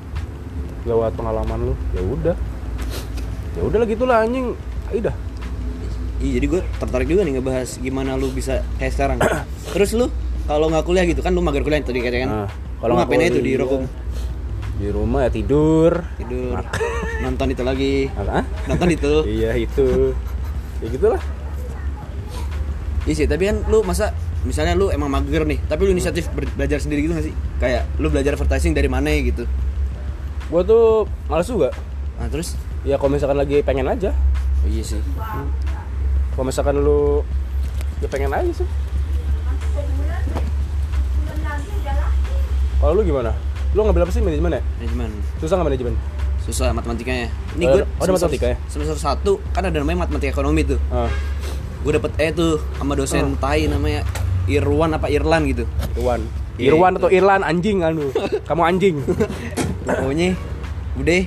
lewat 0.82 1.12
pengalaman 1.12 1.68
lu 1.68 1.74
ya 1.92 2.00
udah 2.00 2.36
ya 3.52 3.60
udahlah 3.60 3.84
gitulah 3.84 4.18
anjing 4.20 4.56
ayo 4.88 5.00
dah 5.04 5.16
Iya, 6.16 6.38
jadi 6.38 6.46
gue 6.48 6.60
tertarik 6.78 7.08
juga 7.08 7.26
nih 7.26 7.34
ngebahas 7.34 7.76
gimana 7.76 8.14
lu 8.14 8.30
bisa 8.30 8.62
kayak 8.78 8.94
sekarang. 8.94 9.18
Terus 9.68 9.90
lu 9.90 10.06
kalau 10.44 10.70
nggak 10.70 10.86
kuliah 10.86 11.02
gitu 11.02 11.18
kan 11.18 11.34
lu 11.34 11.42
mager 11.42 11.60
kuliah 11.60 11.82
tadi 11.82 11.98
katanya 11.98 12.22
kan 12.22 12.30
Nah, 12.32 12.48
kalau 12.78 12.94
ngapain 12.94 13.20
aja 13.20 13.30
tuh 13.32 13.42
di 13.42 13.50
kuliah, 13.50 13.58
rokum 13.60 13.82
Di 14.72 14.88
rumah 14.88 15.24
ya 15.24 15.30
tidur. 15.30 16.00
tidur 16.16 16.56
nonton 17.22 17.48
itu 17.48 17.62
lagi 17.62 17.92
Apa? 18.10 18.42
nonton 18.66 18.88
itu 18.90 19.12
Iya 19.38 19.54
itu. 19.56 20.10
ya 20.78 20.86
gitulah. 20.88 21.22
iya 23.02 23.14
sih 23.14 23.26
tapi 23.26 23.46
kan 23.46 23.62
lu 23.66 23.82
masa 23.82 24.10
misalnya 24.42 24.74
lu 24.74 24.86
emang 24.88 25.06
mager 25.06 25.42
nih 25.42 25.58
tapi 25.62 25.84
lu 25.84 25.90
inisiatif 25.90 26.26
belajar 26.54 26.78
sendiri 26.78 27.02
gitu 27.02 27.12
gak 27.12 27.22
sih 27.24 27.34
kayak 27.56 27.86
lu 27.96 28.06
belajar 28.08 28.34
advertising 28.34 28.72
dari 28.72 28.86
mana 28.86 29.10
gitu 29.12 29.46
Gua 30.46 30.60
tuh 30.60 31.06
males 31.26 31.46
juga. 31.46 31.70
nah 32.16 32.26
terus 32.26 32.54
Ya 32.82 32.98
kalau 32.98 33.14
misalkan 33.14 33.38
lagi 33.38 33.62
pengen 33.62 33.86
aja. 33.86 34.10
oh, 34.58 34.66
iya 34.66 34.82
sih 34.82 34.98
Kalau 36.32 36.44
misalkan 36.44 36.74
lu 36.76 37.22
ya 37.98 38.08
pengen 38.08 38.30
aja 38.30 38.50
sih. 38.52 38.66
Kalau 42.76 42.92
lu 42.92 43.02
gimana? 43.04 43.30
Lu 43.72 43.82
ngambil 43.82 44.04
apa 44.04 44.12
sih 44.12 44.20
manajemen 44.20 44.52
ya? 44.52 44.62
manajemen 44.78 45.10
Susah 45.38 45.54
nggak 45.56 45.68
manajemen? 45.68 45.94
susah 46.42 46.74
matematikanya 46.74 47.30
ini 47.54 47.64
Oh, 47.64 47.72
gue 47.72 47.82
oh, 47.86 48.02
ada 48.02 48.12
matematika 48.12 48.46
ya? 48.50 48.56
semester 48.66 48.98
satu 48.98 49.38
kan 49.54 49.62
ada 49.62 49.78
namanya 49.78 50.02
matematika 50.02 50.34
ekonomi 50.34 50.66
tuh 50.66 50.74
Ah, 50.90 51.06
gue 51.78 51.92
dapet 51.94 52.10
E 52.18 52.34
tuh 52.34 52.58
sama 52.74 52.98
dosen 52.98 53.38
Tai 53.38 53.62
namanya 53.64 54.02
Irwan 54.44 54.90
apa 54.90 55.06
Irlan 55.06 55.46
gitu 55.46 55.70
Irwan. 55.94 56.18
Iya, 56.58 56.68
Irwan 56.68 56.92
atau 56.98 57.08
Irlan 57.08 57.40
anjing 57.40 57.78
kan 57.78 57.94
lu. 57.94 58.10
Kamu 58.50 58.58
anjing. 58.60 58.98
pokoknya 59.84 60.34
udah 60.94 61.20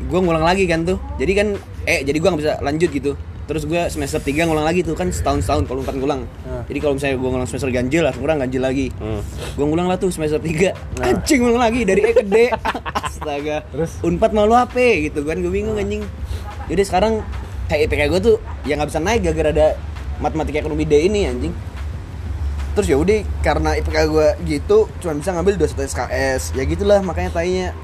gue 0.00 0.18
ngulang 0.22 0.46
lagi 0.46 0.64
kan 0.64 0.80
tuh 0.82 0.96
jadi 1.14 1.32
kan 1.34 1.46
eh 1.84 2.00
jadi 2.00 2.16
gue 2.16 2.28
nggak 2.30 2.40
bisa 2.40 2.52
lanjut 2.62 2.88
gitu 2.88 3.12
terus 3.50 3.66
gue 3.66 3.82
semester 3.90 4.22
3 4.22 4.46
ngulang 4.46 4.62
lagi 4.62 4.86
tuh 4.86 4.94
kan 4.94 5.10
setahun 5.10 5.42
setahun 5.42 5.66
kalau 5.66 5.82
empat 5.82 5.98
ngulang 5.98 6.22
Ah. 6.46 6.62
jadi 6.70 6.78
kalau 6.78 6.94
misalnya 6.94 7.18
gue 7.18 7.30
ngulang 7.34 7.48
semester 7.50 7.70
ganjil 7.74 8.06
lah 8.06 8.14
kurang 8.14 8.38
ganjil 8.38 8.62
lagi. 8.62 8.94
Hmm. 9.02 9.18
gue 9.58 9.66
ngulang 9.66 9.90
lah 9.90 9.98
tuh 9.98 10.14
semester 10.14 10.38
3 10.38 10.70
anjing 11.02 11.42
ngulang 11.42 11.58
lagi 11.58 11.82
dari 11.82 12.06
E 12.06 12.12
ke 12.14 12.22
D. 12.22 12.36
Astaga. 13.10 13.66
Terus? 13.74 13.98
unpad 14.06 14.30
mau 14.30 14.46
lu 14.46 14.54
apa 14.54 14.78
gitu 14.78 15.26
kan 15.26 15.42
gue 15.42 15.50
bingung 15.50 15.74
anjing. 15.74 16.06
Jadi 16.70 16.82
sekarang 16.86 17.26
kayak 17.66 17.90
IPK 17.90 18.02
gue 18.06 18.20
tuh 18.22 18.36
ya 18.62 18.78
nggak 18.78 18.86
bisa 18.94 19.02
naik 19.02 19.26
gara-gara 19.26 19.50
ada 19.50 19.68
matematika 20.22 20.62
ekonomi 20.62 20.86
D 20.86 20.94
ini 21.10 21.26
anjing. 21.26 21.50
Terus 22.78 22.86
ya 22.86 23.02
udah 23.02 23.18
karena 23.42 23.74
IPK 23.82 23.98
gue 24.06 24.28
gitu 24.46 24.86
cuma 25.02 25.18
bisa 25.18 25.34
ngambil 25.34 25.58
21 25.58 25.90
SKS 25.90 26.54
ya 26.54 26.62
gitulah 26.70 27.02
makanya 27.02 27.34
tanya. 27.34 27.74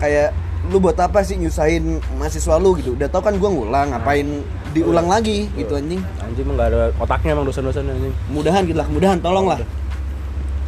Kayak 0.00 0.32
lu 0.72 0.80
buat 0.80 0.96
apa 0.96 1.20
sih 1.20 1.36
nyusahin 1.36 2.00
mahasiswa 2.16 2.56
lu? 2.56 2.72
Gitu. 2.80 2.96
Udah 2.96 3.12
tau 3.12 3.20
kan 3.20 3.36
gue 3.36 3.50
ngulang 3.52 3.92
ngapain 3.92 4.40
diulang 4.74 5.06
lagi 5.06 5.46
gitu 5.54 5.72
anjing 5.72 6.02
Anjing 6.18 6.44
emang 6.44 6.56
nggak 6.58 6.68
ada 6.68 6.78
otaknya 6.98 7.30
emang 7.32 7.46
dosen-dosen 7.46 7.86
anjing. 7.86 8.14
mudahan 8.28 8.62
gitu 8.64 8.74
lah 8.74 8.88
mudahan 8.90 9.18
tolong 9.18 9.46
lah 9.46 9.58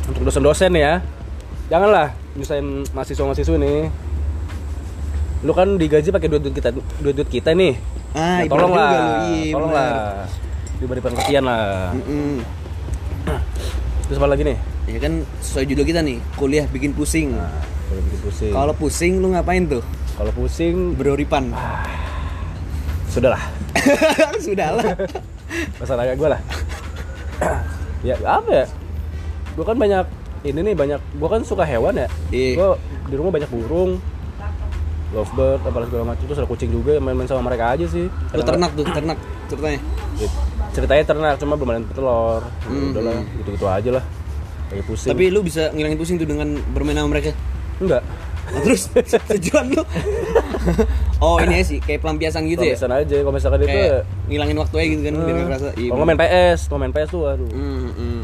Untuk 0.07 0.31
dosen-dosen 0.31 0.71
ya. 0.73 1.03
Janganlah 1.67 2.15
nyusahin 2.39 2.87
mahasiswa-mahasiswa 2.95 3.59
nih. 3.59 3.91
Lu 5.43 5.51
kan 5.51 5.75
digaji 5.75 6.15
pakai 6.15 6.31
duit-duit 6.31 6.55
kita, 6.55 6.71
duit-duit 7.03 7.27
kita 7.27 7.51
nih. 7.51 7.75
ah 8.15 8.39
Ya, 8.39 8.47
tolong 8.47 8.71
lah, 8.71 8.91
iya, 9.27 9.51
tolong 9.51 9.75
lah. 9.75 10.31
Diberi 10.79 11.03
pengertian 11.03 11.43
lah. 11.43 11.91
Mm-mm. 11.91 12.39
Terus 14.07 14.17
apa 14.17 14.31
lagi 14.31 14.47
nih? 14.47 14.59
ya 14.87 15.03
kan 15.03 15.27
sesuai 15.43 15.67
judul 15.67 15.83
kita 15.83 15.99
nih 15.99 16.23
kuliah 16.39 16.63
bikin 16.71 16.95
pusing 16.95 17.35
Nah, 17.35 17.51
kalau 17.91 18.03
bikin 18.07 18.21
pusing. 18.23 18.53
kalau 18.55 18.75
pusing 18.79 19.13
lu 19.19 19.35
ngapain 19.35 19.67
tuh 19.67 19.83
kalau 20.15 20.31
pusing 20.31 20.95
beroripan 20.95 21.51
sudahlah. 23.17 23.43
sudah 24.45 24.69
lah 24.77 24.85
Masalah 25.81 26.05
gue 26.13 26.29
lah. 26.29 26.41
ya 28.05 28.15
apa 28.23 28.51
ya? 28.53 28.67
Gue 29.57 29.65
kan 29.65 29.77
banyak 29.77 30.05
ini 30.45 30.61
nih 30.63 30.75
banyak. 30.77 31.01
Gue 31.17 31.29
kan 31.29 31.41
suka 31.41 31.65
hewan 31.65 31.97
ya. 31.97 32.09
Iya. 32.29 32.53
Gue 32.55 32.69
di 33.09 33.15
rumah 33.17 33.33
banyak 33.33 33.49
burung, 33.49 33.97
lovebird, 35.11 35.61
apalagi 35.65 35.89
segala 35.89 36.05
macam. 36.13 36.25
Terus 36.29 36.39
ada 36.39 36.49
kucing 36.49 36.71
juga 36.71 37.01
main-main 37.01 37.25
sama 37.25 37.41
mereka 37.47 37.73
aja 37.73 37.87
sih. 37.89 38.07
lu 38.07 38.43
ternak 38.45 38.71
tuh 38.77 38.85
ternak 38.85 39.19
ceritanya 39.47 39.81
Ya, 40.17 40.29
ceritanya 40.73 41.05
ternak 41.05 41.35
cuma 41.37 41.55
belum 41.57 41.71
ada 41.73 41.81
telur. 41.93 42.43
Ya 42.45 42.69
Hmm, 42.69 42.91
Udahlah, 42.93 43.17
gitu-gitu 43.41 43.67
aja 43.67 43.91
lah. 44.01 44.05
Kayak 44.67 44.85
pusing. 44.91 45.11
tapi 45.15 45.25
lu 45.31 45.41
bisa 45.41 45.71
ngilangin 45.71 45.95
pusing 45.97 46.17
tuh 46.19 46.27
dengan 46.27 46.59
bermain 46.75 46.99
sama 46.99 47.09
mereka 47.13 47.31
enggak. 47.79 48.03
Nah, 48.47 48.61
terus 48.63 48.83
tujuan 49.31 49.75
lu 49.75 49.83
oh 51.19 51.37
ini 51.39 51.61
sih 51.61 51.79
kayak 51.81 52.01
pelampiasan 52.01 52.45
gitu 52.45 52.61
ya 52.61 52.77
Pelan 52.77 52.93
aja 52.99 53.17
kalau 53.19 53.33
misalkan 53.33 53.59
itu 53.59 53.67
ya, 53.67 53.75
kayak 53.75 54.01
ngilangin 54.27 54.57
waktu 54.59 54.75
aja 54.77 54.87
gitu 54.87 55.03
kan 55.03 55.13
biar 55.15 55.23
eh, 55.23 55.33
nggak 55.33 55.47
kerasa 55.49 55.69
iya 55.75 55.91
kalau 55.91 56.05
main 56.05 56.19
PS, 56.19 56.61
mau 56.67 56.79
main 56.79 56.93
PS 56.93 57.09
tuh 57.09 57.23
aduh. 57.25 57.49
Hmm, 57.49 57.89
hmm. 57.91 58.23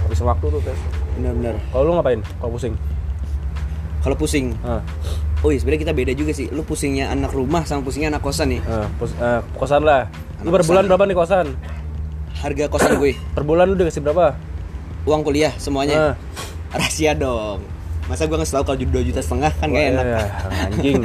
Habis 0.00 0.18
waktu 0.20 0.46
tuh 0.48 0.60
PS. 0.60 0.80
benar-benar 1.14 1.54
Kalau 1.68 1.82
lu 1.82 1.92
ngapain? 1.94 2.20
Kalau 2.38 2.52
pusing? 2.52 2.74
kalau 3.98 4.14
pusing 4.14 4.54
Ah, 4.62 4.78
oh 5.40 5.50
iya 5.50 5.58
sebenarnya 5.58 5.82
kita 5.82 5.92
beda 5.92 6.12
juga 6.14 6.30
sih 6.30 6.46
lu 6.48 6.62
pusingnya 6.62 7.10
anak 7.10 7.34
rumah 7.34 7.66
sama 7.66 7.82
pusingnya 7.82 8.08
anak 8.08 8.22
kosan 8.22 8.46
nih 8.48 8.62
ah, 8.64 8.86
pus- 8.94 9.18
ah, 9.18 9.42
kosan 9.58 9.82
lah. 9.82 10.06
Lu 10.38 10.48
Anak 10.48 10.52
per 10.54 10.62
bulan 10.64 10.84
berapa 10.86 11.04
nih 11.04 11.16
kosan? 11.16 11.46
harga 12.38 12.64
kosan 12.70 12.94
gue 12.96 13.18
Per 13.36 13.42
bulan 13.42 13.66
lu 13.66 13.74
dikasih 13.74 13.98
berapa? 14.00 14.38
uang 15.04 15.22
kuliah 15.22 15.50
semuanya 15.56 16.14
Ah. 16.14 16.14
rahasia 16.78 17.12
dong 17.12 17.58
masa 18.06 18.24
gue 18.24 18.38
ngasih 18.38 18.54
tau 18.54 18.64
kalau 18.64 18.78
2 18.78 18.88
juta 19.04 19.20
setengah 19.20 19.52
kan 19.52 19.68
gak 19.68 19.84
enak 19.90 20.04
ya, 20.06 20.20
anjing. 20.64 21.02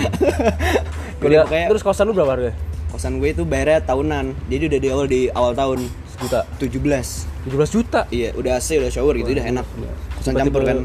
Udah, 1.25 1.43
pokoknya- 1.43 1.69
terus 1.69 1.81
kosan 1.81 2.05
lu 2.05 2.13
berapa 2.13 2.31
harga? 2.31 2.51
kosan 2.89 3.17
gue 3.17 3.29
itu 3.29 3.41
bayarnya 3.41 3.81
tahunan 3.81 4.25
jadi 4.45 4.63
udah 4.67 4.79
di 4.79 4.87
awal 4.87 5.05
di 5.07 5.21
awal 5.27 5.51
tahun 5.51 5.79
Sejuta. 6.13 6.45
17 6.61 7.49
17 7.49 7.73
juta. 7.73 8.01
iya 8.07 8.29
udah 8.31 8.53
AC 8.55 8.77
udah 8.77 8.87
shower 8.87 9.13
gitu 9.15 9.31
udah 9.31 9.45
enak 9.47 9.65
kosan 10.13 10.31
Tipe-tipe- 10.31 10.45
campur 10.45 10.61
kan 10.63 10.79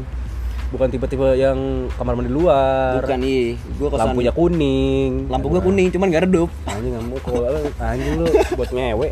Bukan 0.69 0.85
tipe-tipe 0.87 1.25
yang 1.33 1.57
kamar 1.91 2.13
mandi 2.13 2.29
luar. 2.29 2.97
bukan 2.99 3.21
iya 3.21 3.57
gue 3.57 3.87
kosan 3.87 4.05
Lampunya 4.07 4.29
kuning. 4.31 5.11
lampu 5.27 5.49
gue 5.49 5.61
kuning 5.61 5.87
cuman 5.89 6.05
gak 6.07 6.23
redup 6.25 6.49
Anjing 6.63 6.93
kamu 6.93 7.15
kalau 7.19 7.41
anjing 7.79 8.13
lu 8.15 8.25
buat 8.53 8.69
ngewe 8.69 9.07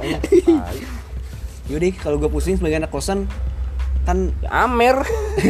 yaudah 1.70 1.92
kalau 1.98 2.18
gue 2.18 2.30
pusing 2.30 2.56
sebagai 2.56 2.78
anak 2.78 2.90
kosan 2.90 3.28
kan 4.04 4.32
Ya, 4.40 4.64
Amer. 4.64 5.04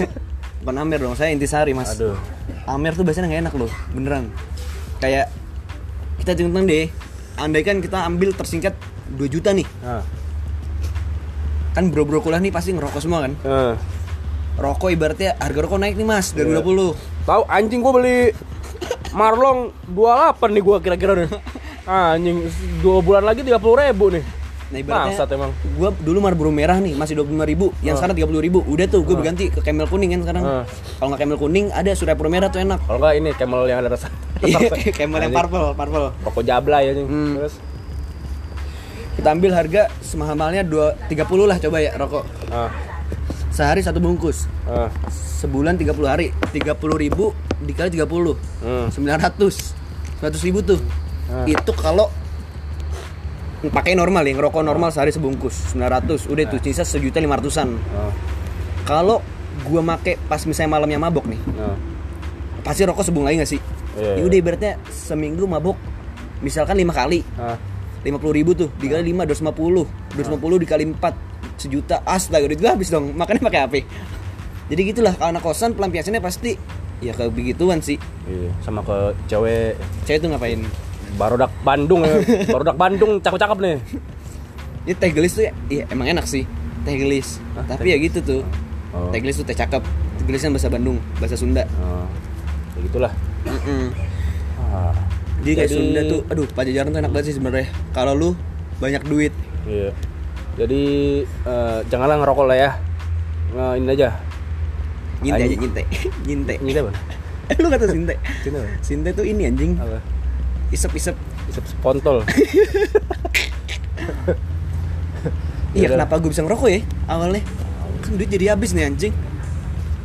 bukan 0.60 0.76
Amer 0.76 1.00
dong 1.00 1.14
saya 1.14 1.30
intisari 1.30 1.72
mas 1.72 1.94
Aduh. 1.94 2.18
Amer 2.66 2.92
tuh 2.92 3.04
biasanya 3.04 3.30
nggak 3.30 3.42
enak 3.44 3.54
loh 3.56 3.72
beneran 3.92 4.34
kayak 4.98 5.30
kita 6.28 6.44
hitung 6.44 6.68
deh 6.68 6.92
andai 7.40 7.64
kan 7.64 7.80
kita 7.80 8.04
ambil 8.04 8.36
tersingkat 8.36 8.76
2 9.16 9.32
juta 9.32 9.56
nih 9.56 9.64
Nah. 9.80 10.04
kan 11.72 11.88
bro-bro 11.88 12.20
kuliah 12.20 12.44
nih 12.44 12.52
pasti 12.52 12.76
ngerokok 12.76 13.00
semua 13.00 13.24
kan 13.24 13.32
Eh. 13.40 13.74
rokok 14.60 14.92
ibaratnya 14.92 15.40
harga 15.40 15.60
rokok 15.64 15.80
naik 15.80 15.96
nih 15.96 16.04
mas 16.04 16.36
dari 16.36 16.52
Iya. 16.52 16.60
20 16.60 17.00
Tahu 17.24 17.42
anjing 17.48 17.80
gua 17.80 17.94
beli 17.96 18.36
Marlong 19.12 19.72
28 19.88 20.52
nih 20.52 20.62
gua 20.62 20.78
kira-kira 20.78 21.16
nih. 21.16 21.32
Anjing 21.88 22.52
dua 22.80 23.00
bulan 23.00 23.24
lagi 23.24 23.40
30 23.40 23.56
ribu 23.56 24.12
nih. 24.12 24.24
Nah 24.68 24.78
ibaratnya 24.78 25.16
Bangsat 25.16 25.30
emang. 25.32 25.52
gue 25.56 25.90
dulu 26.02 26.20
Marlboro 26.20 26.52
merah 26.52 26.76
nih 26.76 26.92
masih 26.92 27.16
25 27.18 27.40
ribu 27.46 27.72
yang 27.80 27.96
Ah. 27.96 28.04
sekarang 28.04 28.20
30 28.20 28.42
ribu 28.42 28.60
udah 28.64 28.86
tuh 28.86 29.00
gue 29.02 29.16
berganti 29.16 29.48
ke 29.48 29.60
Camel 29.62 29.88
kuning 29.88 30.12
kan 30.12 30.22
sekarang 30.22 30.44
Ah. 30.44 30.64
kalau 30.98 31.08
nggak 31.10 31.22
Camel 31.22 31.38
kuning 31.38 31.66
ada 31.72 31.92
Surya 31.92 32.14
Pro 32.14 32.28
merah 32.28 32.48
tuh 32.48 32.60
enak 32.60 32.80
Kalau 32.82 33.00
enggak 33.00 33.14
ini 33.16 33.30
Camel 33.34 33.64
yang 33.64 33.80
ada 33.80 33.90
rasa. 33.90 34.12
Iya, 34.44 34.60
Camel 34.92 35.20
yang 35.20 35.34
purple 35.34 35.72
purple 35.72 36.12
Rokok 36.22 36.44
jablay 36.44 36.92
anjing. 36.92 37.08
Hmm. 37.08 37.34
Terus 37.38 37.56
kita 39.16 39.28
ambil 39.32 39.52
harga 39.52 39.90
semahal-mahalnya 40.00 40.62
2 40.62 41.10
30 41.10 41.26
lah 41.44 41.58
coba 41.58 41.78
ya 41.80 41.90
rokok 41.96 42.22
ah, 42.48 42.70
sehari 43.50 43.82
satu 43.82 43.98
bungkus 43.98 44.46
ah, 44.64 44.94
sebulan 45.42 45.74
30 45.74 45.90
hari 46.06 46.30
30 46.54 46.70
ribu 46.94 47.34
dikali 47.58 47.90
30 47.90 48.06
hmm. 48.62 48.86
900 48.94 50.22
100 50.22 50.38
ribu 50.44 50.60
tuh 50.62 50.78
Ah. 51.28 51.44
itu 51.44 51.72
kalau 51.74 52.08
pakai 53.58 53.98
normal 53.98 54.22
ya 54.26 54.38
ngerokok 54.38 54.62
normal 54.62 54.94
sehari 54.94 55.10
sebungkus 55.10 55.74
900 55.74 56.30
udah 56.30 56.44
itu 56.46 56.58
sisa 56.62 56.86
sejuta 56.86 57.18
lima 57.18 57.42
ratusan. 57.42 57.74
Ah, 57.98 58.14
kalau 58.86 59.20
gua 59.66 59.82
make 59.82 60.22
pas 60.30 60.42
misalnya 60.46 60.78
malamnya 60.78 61.02
mabok 61.02 61.26
nih 61.26 61.42
ah. 61.58 61.74
pasti 62.62 62.86
rokok 62.86 63.02
sebung 63.02 63.26
lagi 63.26 63.42
gak 63.42 63.50
sih? 63.50 63.62
Iya, 63.98 64.14
ya 64.14 64.22
iya. 64.22 64.24
udah 64.30 64.38
ibaratnya 64.38 64.74
seminggu 64.94 65.50
mabok 65.50 65.78
misalkan 66.46 66.78
lima 66.78 66.94
kali. 66.94 67.26
Ah. 67.38 67.58
lima 68.06 68.22
puluh 68.22 68.38
ribu 68.38 68.54
tuh 68.54 68.70
dikali 68.78 69.10
lima 69.10 69.26
dua 69.26 69.36
lima 69.36 69.52
puluh. 69.52 69.86
dua 70.14 70.38
puluh 70.38 70.62
dikali 70.62 70.86
empat 70.86 71.18
sejuta. 71.58 72.06
Astaga 72.06 72.46
duit 72.46 72.62
gua 72.62 72.78
habis 72.78 72.94
dong 72.94 73.12
makannya 73.18 73.42
pakai 73.42 73.62
apa 73.66 73.82
jadi 74.68 74.82
gitulah 74.92 75.16
kalau 75.16 75.32
anak 75.32 75.44
kosan 75.44 75.72
pelampiasannya 75.72 76.20
pasti 76.20 76.60
ya 77.00 77.16
kayak 77.16 77.32
begituan 77.32 77.80
sih. 77.80 77.96
Iya, 78.28 78.52
sama 78.60 78.84
ke 78.84 79.16
cewek. 79.32 79.80
Cewek 80.04 80.20
tuh 80.20 80.30
ngapain 80.36 80.60
Barodak 81.14 81.52
Bandung 81.62 82.04
ya. 82.04 82.20
Barodak 82.54 82.76
Bandung 82.76 83.18
cakep-cakep 83.18 83.58
nih. 83.58 83.78
ini 84.84 84.94
teh 84.94 85.10
gelis 85.10 85.34
tuh 85.34 85.44
ya 85.44 85.52
iya 85.68 85.84
emang 85.88 86.08
enak 86.10 86.24
sih 86.24 86.44
teh 86.82 86.96
gelis 86.96 87.44
Ah, 87.54 87.64
tapi 87.66 87.92
ya 87.92 87.98
gitu 87.98 88.20
tuh 88.20 88.42
Oh. 88.90 89.08
teh 89.10 89.20
gelis 89.20 89.36
tuh 89.36 89.44
teh 89.44 89.52
cakep 89.54 89.84
teh 89.84 90.24
gelis 90.24 90.40
kan 90.40 90.50
bahasa 90.50 90.68
Bandung 90.68 90.96
bahasa 91.18 91.36
Sunda 91.36 91.68
Oh, 91.78 92.08
ya 92.74 92.80
gitulah. 92.82 93.12
Mm-mm. 93.44 93.92
Ah. 94.62 94.96
jadi 95.40 95.54
kayak 95.58 95.64
Jadi- 95.66 95.76
Sunda 95.78 96.02
tuh 96.06 96.20
aduh 96.26 96.48
pajajaran 96.50 96.90
tuh 96.90 97.00
enak 97.00 97.12
banget 97.12 97.26
sih 97.26 97.36
sebenarnya 97.36 97.68
kalau 97.92 98.12
lu 98.12 98.30
banyak 98.78 99.04
duit 99.04 99.32
Iya. 99.64 99.92
Jadi 100.56 100.82
eh, 101.22 101.80
janganlah 101.86 102.18
ngerokok 102.18 102.46
lah 102.46 102.58
ya. 102.58 102.72
Nah, 103.52 103.76
ini 103.76 103.88
aja 103.90 104.16
Nyinte 105.20 105.36
aja 105.36 105.46
Anjing. 105.46 105.60
nyinte. 105.66 105.84
nyinte. 106.24 106.54
Nyinte 106.64 106.80
apa? 106.82 106.92
lu 107.62 107.68
kata 107.68 107.86
sinte. 107.86 108.16
Apa? 108.16 108.60
Sinte 108.80 109.10
tuh 109.12 109.22
ini 109.22 109.46
anjing. 109.46 109.76
Apa? 109.76 110.00
Isep-isep. 110.72 111.16
Isep 111.48 111.66
spontol. 111.68 112.24
Iya, 115.78 115.94
kenapa 115.94 116.18
gue 116.18 116.32
bisa 116.34 116.42
ngerokok 116.42 116.70
ya 116.74 116.82
awalnya? 117.06 117.44
Kan 118.02 118.18
duit 118.18 118.30
jadi 118.32 118.58
habis 118.58 118.74
nih 118.74 118.90
anjing. 118.90 119.14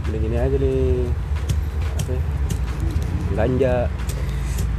Beli 0.05 0.19
gini 0.21 0.37
aja 0.37 0.57
nih. 0.59 1.09
Apa? 1.97 2.11
ya? 2.13 2.21
Ganja. 3.33 3.75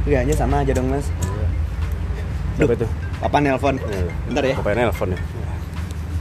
Iya 0.04 0.18
aja 0.22 0.34
sama 0.36 0.62
aja 0.62 0.72
dong, 0.76 0.92
Mas. 0.92 1.08
Siapa 2.54 2.72
itu? 2.78 2.86
Papa 3.18 3.36
nelpon. 3.42 3.76
Iya. 3.80 4.12
Bentar 4.30 4.44
ya. 4.44 4.54
Pengen 4.60 4.78
nelpon 4.86 5.08
ya. 5.16 5.20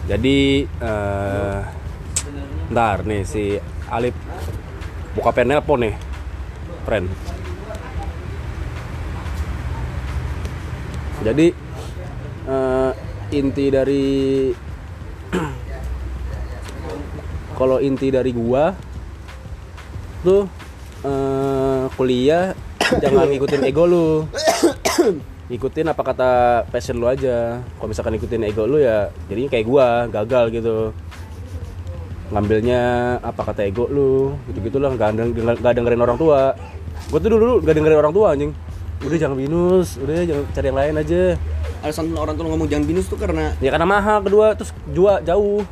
Jadi 0.03 0.65
eh 0.67 1.59
ntar 2.73 3.05
nih 3.05 3.21
si 3.27 3.61
Alip 3.93 4.15
buka 5.13 5.29
pengen 5.35 5.59
nelpon 5.59 5.85
nih, 5.85 5.93
friend. 6.87 7.07
Jadi 11.23 11.47
eh, 12.51 12.91
inti 13.31 13.65
dari 13.71 14.05
kalau 17.59 17.79
inti 17.79 18.11
dari 18.11 18.35
gua 18.35 18.75
tuh 20.19 20.43
eh, 21.07 21.83
kuliah 21.95 22.51
jangan 23.01 23.31
ngikutin 23.31 23.63
ego 23.63 23.83
lu. 23.87 24.07
Ikutin 25.53 25.91
apa 25.91 26.01
kata 26.03 26.31
passion 26.67 26.99
lu 26.99 27.07
aja. 27.07 27.59
Kalau 27.59 27.87
misalkan 27.87 28.19
ikutin 28.19 28.43
ego 28.43 28.67
lu 28.67 28.83
ya 28.83 29.07
jadinya 29.31 29.49
kayak 29.51 29.65
gua 29.67 29.87
gagal 30.11 30.51
gitu. 30.51 30.91
Ngambilnya 32.35 32.81
apa 33.23 33.41
kata 33.47 33.63
ego 33.63 33.87
lu 33.87 34.35
gitu 34.51 34.59
gitulah 34.59 34.91
nggak 34.91 35.15
denger, 35.15 35.55
nggak 35.55 35.73
dengerin 35.79 36.03
orang 36.03 36.19
tua. 36.19 36.51
Gua 37.07 37.19
tuh 37.19 37.31
dulu 37.31 37.63
nggak 37.63 37.75
dengerin 37.79 37.99
orang 38.03 38.15
tua 38.15 38.27
anjing 38.35 38.51
udah 39.03 39.17
jangan 39.17 39.35
binus 39.35 39.95
udah 39.97 40.15
jangan 40.23 40.43
cari 40.49 40.65
yang 40.65 40.77
lain 40.77 40.95
aja 40.97 41.21
Alasan 41.79 42.07
orang 42.13 42.33
tuh 42.33 42.43
ngomong 42.45 42.65
jangan 42.65 42.85
binus 42.85 43.05
tuh 43.05 43.17
karena 43.17 43.51
ya 43.57 43.69
karena 43.69 43.83
mahal 43.83 44.19
kedua 44.19 44.55
terus 44.55 44.71
jua 44.87 45.19
jauh 45.19 45.63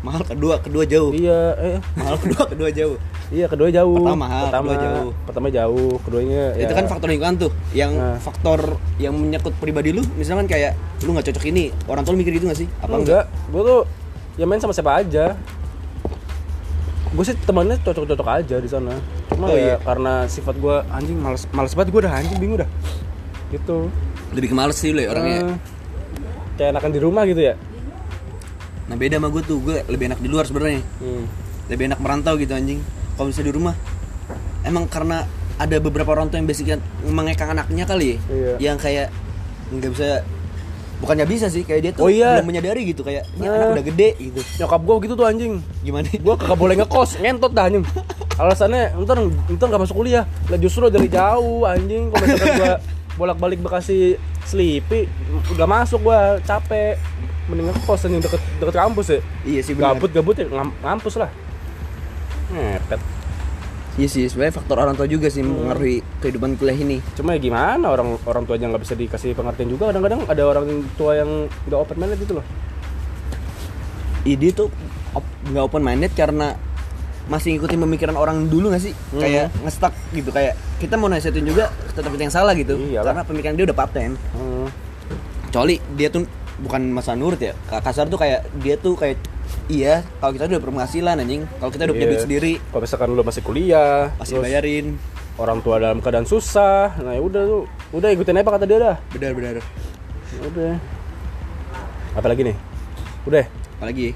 mahal 0.00 0.20
kedua, 0.20 0.60
kedua 0.60 0.84
jauh. 0.84 1.12
iya 1.12 1.56
eh 1.56 1.76
Mahal 1.94 2.16
kedua, 2.18 2.44
kedua 2.52 2.68
jauh. 2.70 2.96
iya 3.30 3.48
kedua 3.48 3.68
jauh 3.68 3.96
Pertama 3.98 4.20
mahal, 4.20 4.42
pertama 4.46 4.64
kedua 4.66 4.80
jauh. 4.84 5.10
pertama 5.24 5.46
jauh 5.48 5.92
keduanya 5.98 6.42
ya, 6.52 6.62
Itu 6.62 6.72
kan 6.74 6.84
faktor 6.86 7.08
lingkungan 7.08 7.36
tuh. 7.38 7.50
Yang 7.72 7.92
Nah. 7.94 8.16
faktor 8.18 8.60
yang 8.96 9.12
menyangkut 9.14 9.56
pribadi 9.56 9.92
lu, 9.92 10.04
misalkan 10.12 10.44
kayak 10.44 10.76
lu 11.00 11.12
nggak 11.12 11.24
cocok 11.26 11.44
ini, 11.46 11.72
orang 11.84 12.04
tua 12.04 12.12
lu 12.12 12.20
mikir 12.20 12.32
gitu 12.34 12.44
gak 12.44 12.58
sih? 12.58 12.68
Apa 12.78 12.92
enggak? 12.94 13.24
enggak 13.24 13.24
gue 13.50 13.62
tuh 13.64 13.80
ya 14.34 14.44
main 14.44 14.60
sama 14.60 14.72
siapa 14.72 14.92
aja 14.94 15.24
gue 17.08 17.24
sih 17.24 17.36
temannya 17.38 17.76
cocok-cocok 17.80 18.28
aja 18.28 18.56
di 18.58 18.66
sana 18.66 18.92
cuma 19.34 19.46
Oh, 19.46 19.52
ya 19.52 19.60
iya. 19.60 19.76
karena 19.78 20.12
sifat 20.24 20.54
gue 20.56 20.76
anjing 20.88 21.18
males 21.18 21.44
males 21.50 21.72
banget 21.72 21.90
gue 21.90 22.00
udah 22.00 22.14
anjing 22.14 22.38
bingung 22.38 22.58
dah 22.58 22.70
gitu 23.50 23.90
Lebih 24.30 24.50
ke 24.50 24.56
males 24.56 24.74
sih 24.74 24.90
lu 24.90 24.98
ya 24.98 25.10
orangnya. 25.10 25.38
Eh, 25.44 25.56
kayak 26.54 26.70
enakan 26.72 26.90
di 26.90 27.00
rumah 27.00 27.22
gitu 27.24 27.42
ya 27.42 27.54
Nah 28.84 28.94
beda 28.94 29.16
sama 29.16 29.28
gue 29.28 29.42
tuh, 29.42 29.58
gue 29.60 29.80
lebih 29.86 30.06
enak 30.06 30.20
di 30.20 30.28
luar 30.28 30.44
sebenarnya. 30.44 30.84
hmm. 31.00 31.24
Lebih 31.66 31.84
enak 31.88 31.98
merantau 31.98 32.36
gitu 32.36 32.52
anjing. 32.52 32.84
Kalau 33.16 33.32
bisa 33.32 33.40
di 33.40 33.48
rumah, 33.48 33.72
emang 34.60 34.84
karena 34.84 35.24
ada 35.54 35.76
beberapa 35.78 36.12
orang 36.12 36.28
tua 36.28 36.36
yang 36.36 36.44
basicnya 36.44 36.76
mengekang 37.02 37.48
anaknya 37.48 37.84
kali 37.84 38.04
ya, 38.04 38.16
Iya. 38.28 38.52
yang 38.60 38.76
kayak 38.76 39.08
nggak 39.70 39.88
bisa 39.88 40.20
bukannya 40.94 41.24
bisa 41.24 41.46
sih 41.48 41.62
kayak 41.62 41.80
dia 41.80 41.92
tuh 41.92 42.04
Oh, 42.04 42.10
iya. 42.10 42.36
belum 42.36 42.48
menyadari 42.50 42.84
gitu 42.84 43.00
kayak 43.00 43.24
ini 43.32 43.44
Eh. 43.44 43.50
anak 43.50 43.68
udah 43.72 43.84
gede 43.86 44.08
gitu 44.20 44.40
nyokap 44.58 44.80
gue 44.82 44.94
gitu 45.00 45.14
tuh 45.14 45.26
anjing 45.26 45.52
gimana 45.80 46.06
gue 46.06 46.34
kagak 46.34 46.54
boleh 46.54 46.74
ngekos 46.76 47.10
ngentot 47.18 47.50
dah 47.50 47.64
anjing 47.64 47.84
alasannya 48.34 48.92
ntar 48.98 49.18
ntar 49.48 49.66
nggak 49.68 49.82
masuk 49.82 49.96
kuliah. 49.96 50.24
Lah 50.48 50.58
justru 50.58 50.88
dari 50.88 51.06
jauh 51.06 51.64
anjing. 51.64 52.10
Kalau 52.10 52.24
misalkan 52.24 52.54
gue 52.56 52.74
bolak 53.18 53.38
balik 53.38 53.60
bekasi 53.62 54.18
Sleepy 54.44 55.06
udah 55.54 55.64
masuk 55.64 56.02
gue 56.02 56.18
capek. 56.42 56.98
Mending 57.46 57.70
ngekos 57.70 58.04
anjing. 58.04 58.20
Deket 58.20 58.40
deket 58.58 58.74
kampus 58.74 59.06
ya. 59.08 59.18
Iya 59.44 59.60
sih 59.62 59.72
benar. 59.72 59.94
Gabut 59.94 60.10
gabut 60.10 60.34
ya 60.34 60.46
ngam- 60.46 60.76
ngampus 60.80 61.14
lah. 61.16 61.30
Ngepet. 62.50 63.00
Iya 63.94 64.08
sih 64.10 64.26
sebenarnya 64.26 64.58
faktor 64.58 64.76
orang 64.76 64.98
tua 64.98 65.06
juga 65.06 65.30
sih 65.30 65.38
mempengaruhi 65.40 66.02
kehidupan 66.18 66.58
kuliah 66.58 66.74
ini. 66.74 66.98
Cuma 67.14 67.32
ya 67.32 67.40
gimana 67.40 67.86
orang 67.86 68.18
orang 68.26 68.42
tua 68.42 68.58
aja 68.58 68.66
nggak 68.66 68.82
bisa 68.82 68.98
dikasih 68.98 69.38
pengertian 69.38 69.70
juga. 69.70 69.94
Kadang-kadang 69.94 70.26
ada 70.26 70.42
orang 70.42 70.66
tua 70.98 71.14
yang 71.14 71.46
nggak 71.70 71.78
open 71.78 71.96
minded 71.96 72.18
gitu 72.18 72.34
loh. 72.34 72.46
Ide 74.24 74.50
tuh 74.50 74.68
op- 75.12 75.36
nggak 75.46 75.62
open 75.62 75.82
minded 75.84 76.10
karena 76.10 76.58
masih 77.24 77.56
ngikutin 77.56 77.80
pemikiran 77.80 78.16
orang 78.16 78.52
dulu 78.52 78.68
gak 78.68 78.84
sih? 78.84 78.92
Hmm. 79.12 79.20
kayak 79.24 79.46
ngestak 79.64 79.92
gitu 80.12 80.28
kayak 80.28 80.52
kita 80.76 81.00
mau 81.00 81.08
nasihatin 81.08 81.44
juga 81.44 81.72
tetap 81.90 82.12
yang 82.12 82.28
salah 82.28 82.52
gitu. 82.52 82.76
Iyalah. 82.76 83.16
karena 83.16 83.22
pemikiran 83.24 83.54
dia 83.56 83.64
udah 83.64 83.78
paten 83.78 84.10
hmm. 84.14 84.66
kecuali 85.48 85.80
dia 85.96 86.08
tuh 86.12 86.28
bukan 86.60 86.92
masa 86.92 87.16
nurut 87.16 87.40
ya. 87.40 87.56
Ka- 87.66 87.80
kasar 87.80 88.06
tuh 88.06 88.20
kayak 88.20 88.44
dia 88.60 88.76
tuh 88.76 88.92
kayak 88.94 89.16
iya 89.66 90.04
kalau 90.20 90.36
kita 90.36 90.44
udah 90.46 90.60
berpenghasilan 90.60 91.16
anjing. 91.18 91.48
Kalau 91.58 91.70
kita 91.72 91.82
udah 91.88 91.94
punya 91.96 92.06
Iya. 92.06 92.12
duit 92.12 92.24
sendiri. 92.28 92.52
Kalau 92.68 92.82
misalkan 92.84 93.08
lu 93.10 93.22
masih 93.24 93.42
kuliah 93.42 94.12
terus 94.20 94.36
bayarin 94.36 94.86
orang 95.34 95.58
tua 95.64 95.82
dalam 95.82 95.98
keadaan 95.98 96.28
susah 96.30 96.94
nah 97.02 97.10
ya 97.10 97.18
udah 97.18 97.42
tuh 97.42 97.62
udah 97.90 98.08
ikutin 98.12 98.38
apa 98.38 98.50
kata 98.54 98.64
dia 98.68 98.78
dah. 98.78 98.96
Benar 99.10 99.32
benar. 99.32 99.54
Udah. 100.44 100.74
Apa 102.14 102.26
lagi 102.28 102.42
nih? 102.52 102.56
Udah. 103.24 103.44
Apalagi? 103.80 104.14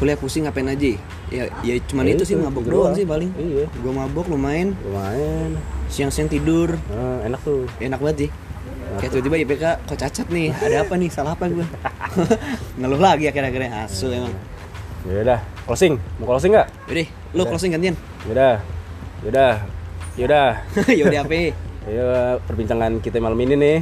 Kuliah 0.00 0.18
pusing 0.18 0.46
ngapain 0.46 0.66
aja 0.66 0.96
ya 1.28 1.44
ya 1.60 1.74
cuman 1.84 2.04
Ya 2.04 2.12
itu, 2.12 2.24
sih 2.24 2.34
itu, 2.34 2.42
mabok 2.42 2.62
itu 2.62 2.70
doang 2.70 2.82
doang. 2.84 2.94
sih 2.94 3.04
paling. 3.04 3.30
Iya. 3.34 3.64
gua 3.78 3.92
mabok 3.96 4.26
lumayan. 4.28 4.76
Lumayan. 4.78 5.50
Siang-siang 5.86 6.26
tidur. 6.26 6.76
Nah, 6.88 7.22
enak 7.22 7.40
tuh. 7.40 7.64
Enak 7.78 7.98
banget 7.98 8.16
sih. 8.18 8.30
Kayak 8.94 9.10
tiba-tiba 9.12 9.36
IPK 9.42 9.64
kok 9.84 9.96
cacat 9.96 10.26
nih. 10.28 10.48
Ada 10.52 10.76
apa 10.82 10.94
nih? 10.94 11.08
Salah 11.08 11.32
apa 11.32 11.44
gue 11.46 11.66
ngeluh 12.78 12.98
lagi 12.98 13.26
akhir-akhirnya. 13.26 13.84
Asu 13.84 14.08
emang. 14.08 14.30
Ya 15.04 15.20
udah 15.20 15.40
closing. 15.64 15.98
Mau 16.16 16.26
closing 16.26 16.52
nggak? 16.52 16.68
Yaudah, 16.86 17.06
lu 17.32 17.42
closing 17.44 17.70
gantian. 17.70 17.96
Ya 18.22 18.30
udah. 18.30 18.54
Ya 19.20 19.28
udah. 19.28 19.52
Ya 20.14 20.24
udah. 20.24 20.48
Yaudah 21.00 21.20
apa 21.22 21.34
ya 21.84 22.06
perbincangan 22.40 22.96
kita 22.98 23.18
malam 23.18 23.36
ini 23.36 23.54
nih. 23.54 23.78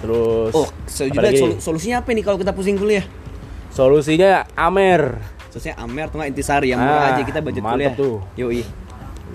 Terus 0.00 0.52
Oh, 0.54 0.68
sol- 0.86 1.60
solusinya 1.60 2.00
apa 2.00 2.08
nih 2.10 2.22
kalau 2.22 2.38
kita 2.38 2.52
pusing 2.52 2.76
kuliah? 2.76 3.04
solusinya 3.70 4.50
Amer 4.54 5.22
Solusinya 5.50 5.76
Amer 5.78 6.06
atau 6.06 6.22
Intisari 6.22 6.70
yang 6.70 6.78
murah 6.78 7.02
Ah, 7.04 7.10
aja 7.12 7.22
kita 7.22 7.38
budget 7.38 7.60
kuliah. 7.60 7.92
tuh. 7.92 8.22
Yoi. 8.34 8.62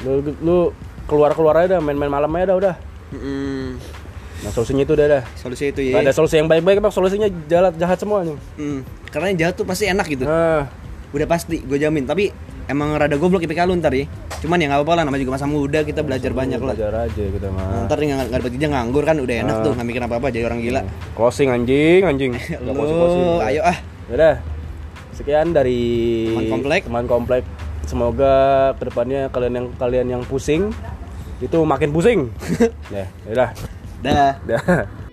Lu, 0.02 0.12
lu 0.40 0.58
keluar 1.06 1.32
keluar 1.32 1.56
aja 1.58 1.76
dah 1.76 1.80
main-main 1.80 2.10
malam 2.10 2.32
aja 2.32 2.46
dah 2.48 2.58
udah. 2.58 2.76
Mm, 3.12 3.78
nah 4.42 4.50
solusinya 4.50 4.82
itu 4.82 4.94
udah 4.94 5.08
dah. 5.10 5.24
Solusinya 5.36 5.70
itu 5.72 5.82
Gak 5.86 5.92
ya 5.92 5.96
ada 6.02 6.12
solusi 6.12 6.36
yang 6.36 6.48
baik-baik 6.48 6.80
emang 6.80 6.90
solusinya 6.90 7.28
jahat 7.46 7.76
jahat 7.76 7.98
semua 7.98 8.24
nih. 8.24 8.36
Mm, 8.56 8.80
Karena 9.08 9.26
yang 9.30 9.40
jahat 9.40 9.54
tuh 9.56 9.64
pasti 9.64 9.86
enak 9.86 10.08
gitu. 10.10 10.24
Nah 10.24 10.68
Udah 11.12 11.24
pasti, 11.26 11.60
gue 11.60 11.78
jamin. 11.78 12.04
Tapi 12.04 12.28
emang 12.68 12.92
rada 12.92 13.16
goblok 13.16 13.40
IPK 13.40 13.64
lu 13.64 13.78
ntar 13.78 13.94
ya 13.94 14.04
Cuman 14.36 14.58
ya 14.58 14.68
nggak 14.68 14.84
apa-apa 14.84 14.94
lah, 14.94 15.04
namanya 15.06 15.22
juga 15.22 15.40
masa 15.40 15.48
muda 15.48 15.80
Kita 15.80 16.02
belajar 16.02 16.34
banyak 16.34 16.60
lah. 16.60 16.76
belajar 16.76 17.08
aja 17.08 17.24
kita 17.24 17.48
mah 17.48 17.64
Nah, 17.64 17.84
Ntar 17.88 17.98
nggak 17.98 18.18
nggak 18.26 18.40
dapet 18.42 18.52
ijazah 18.52 18.72
nganggur 18.74 19.04
kan 19.06 19.16
udah 19.16 19.36
enak 19.38 19.56
Ah. 19.56 19.64
tuh 19.64 19.72
nggak 19.74 19.88
mikir 19.88 20.02
apa-apa 20.04 20.28
jadi 20.28 20.44
orang 20.44 20.60
gila. 20.60 20.82
Closing 21.14 21.48
anjing 21.50 22.02
anjing. 22.04 22.32
Lu, 22.66 22.76
ayo 23.40 23.62
ah. 23.64 23.78
Yaudah, 24.06 24.36
sekian 25.16 25.56
dari 25.56 25.82
Teman 26.30 26.52
komplek. 26.52 26.82
Teman 26.86 27.06
komplek. 27.08 27.44
Semoga 27.86 28.34
ke 28.76 28.84
depannya 28.90 29.32
kalian 29.32 29.54
yang 29.56 29.68
kalian 29.78 30.08
yang 30.20 30.24
pusing 30.28 30.76
itu 31.40 31.58
makin 31.64 31.90
pusing. 31.96 32.32
ya, 32.96 33.06
yaudah. 33.28 33.50
Dah 34.04 34.38
Dah. 34.44 35.05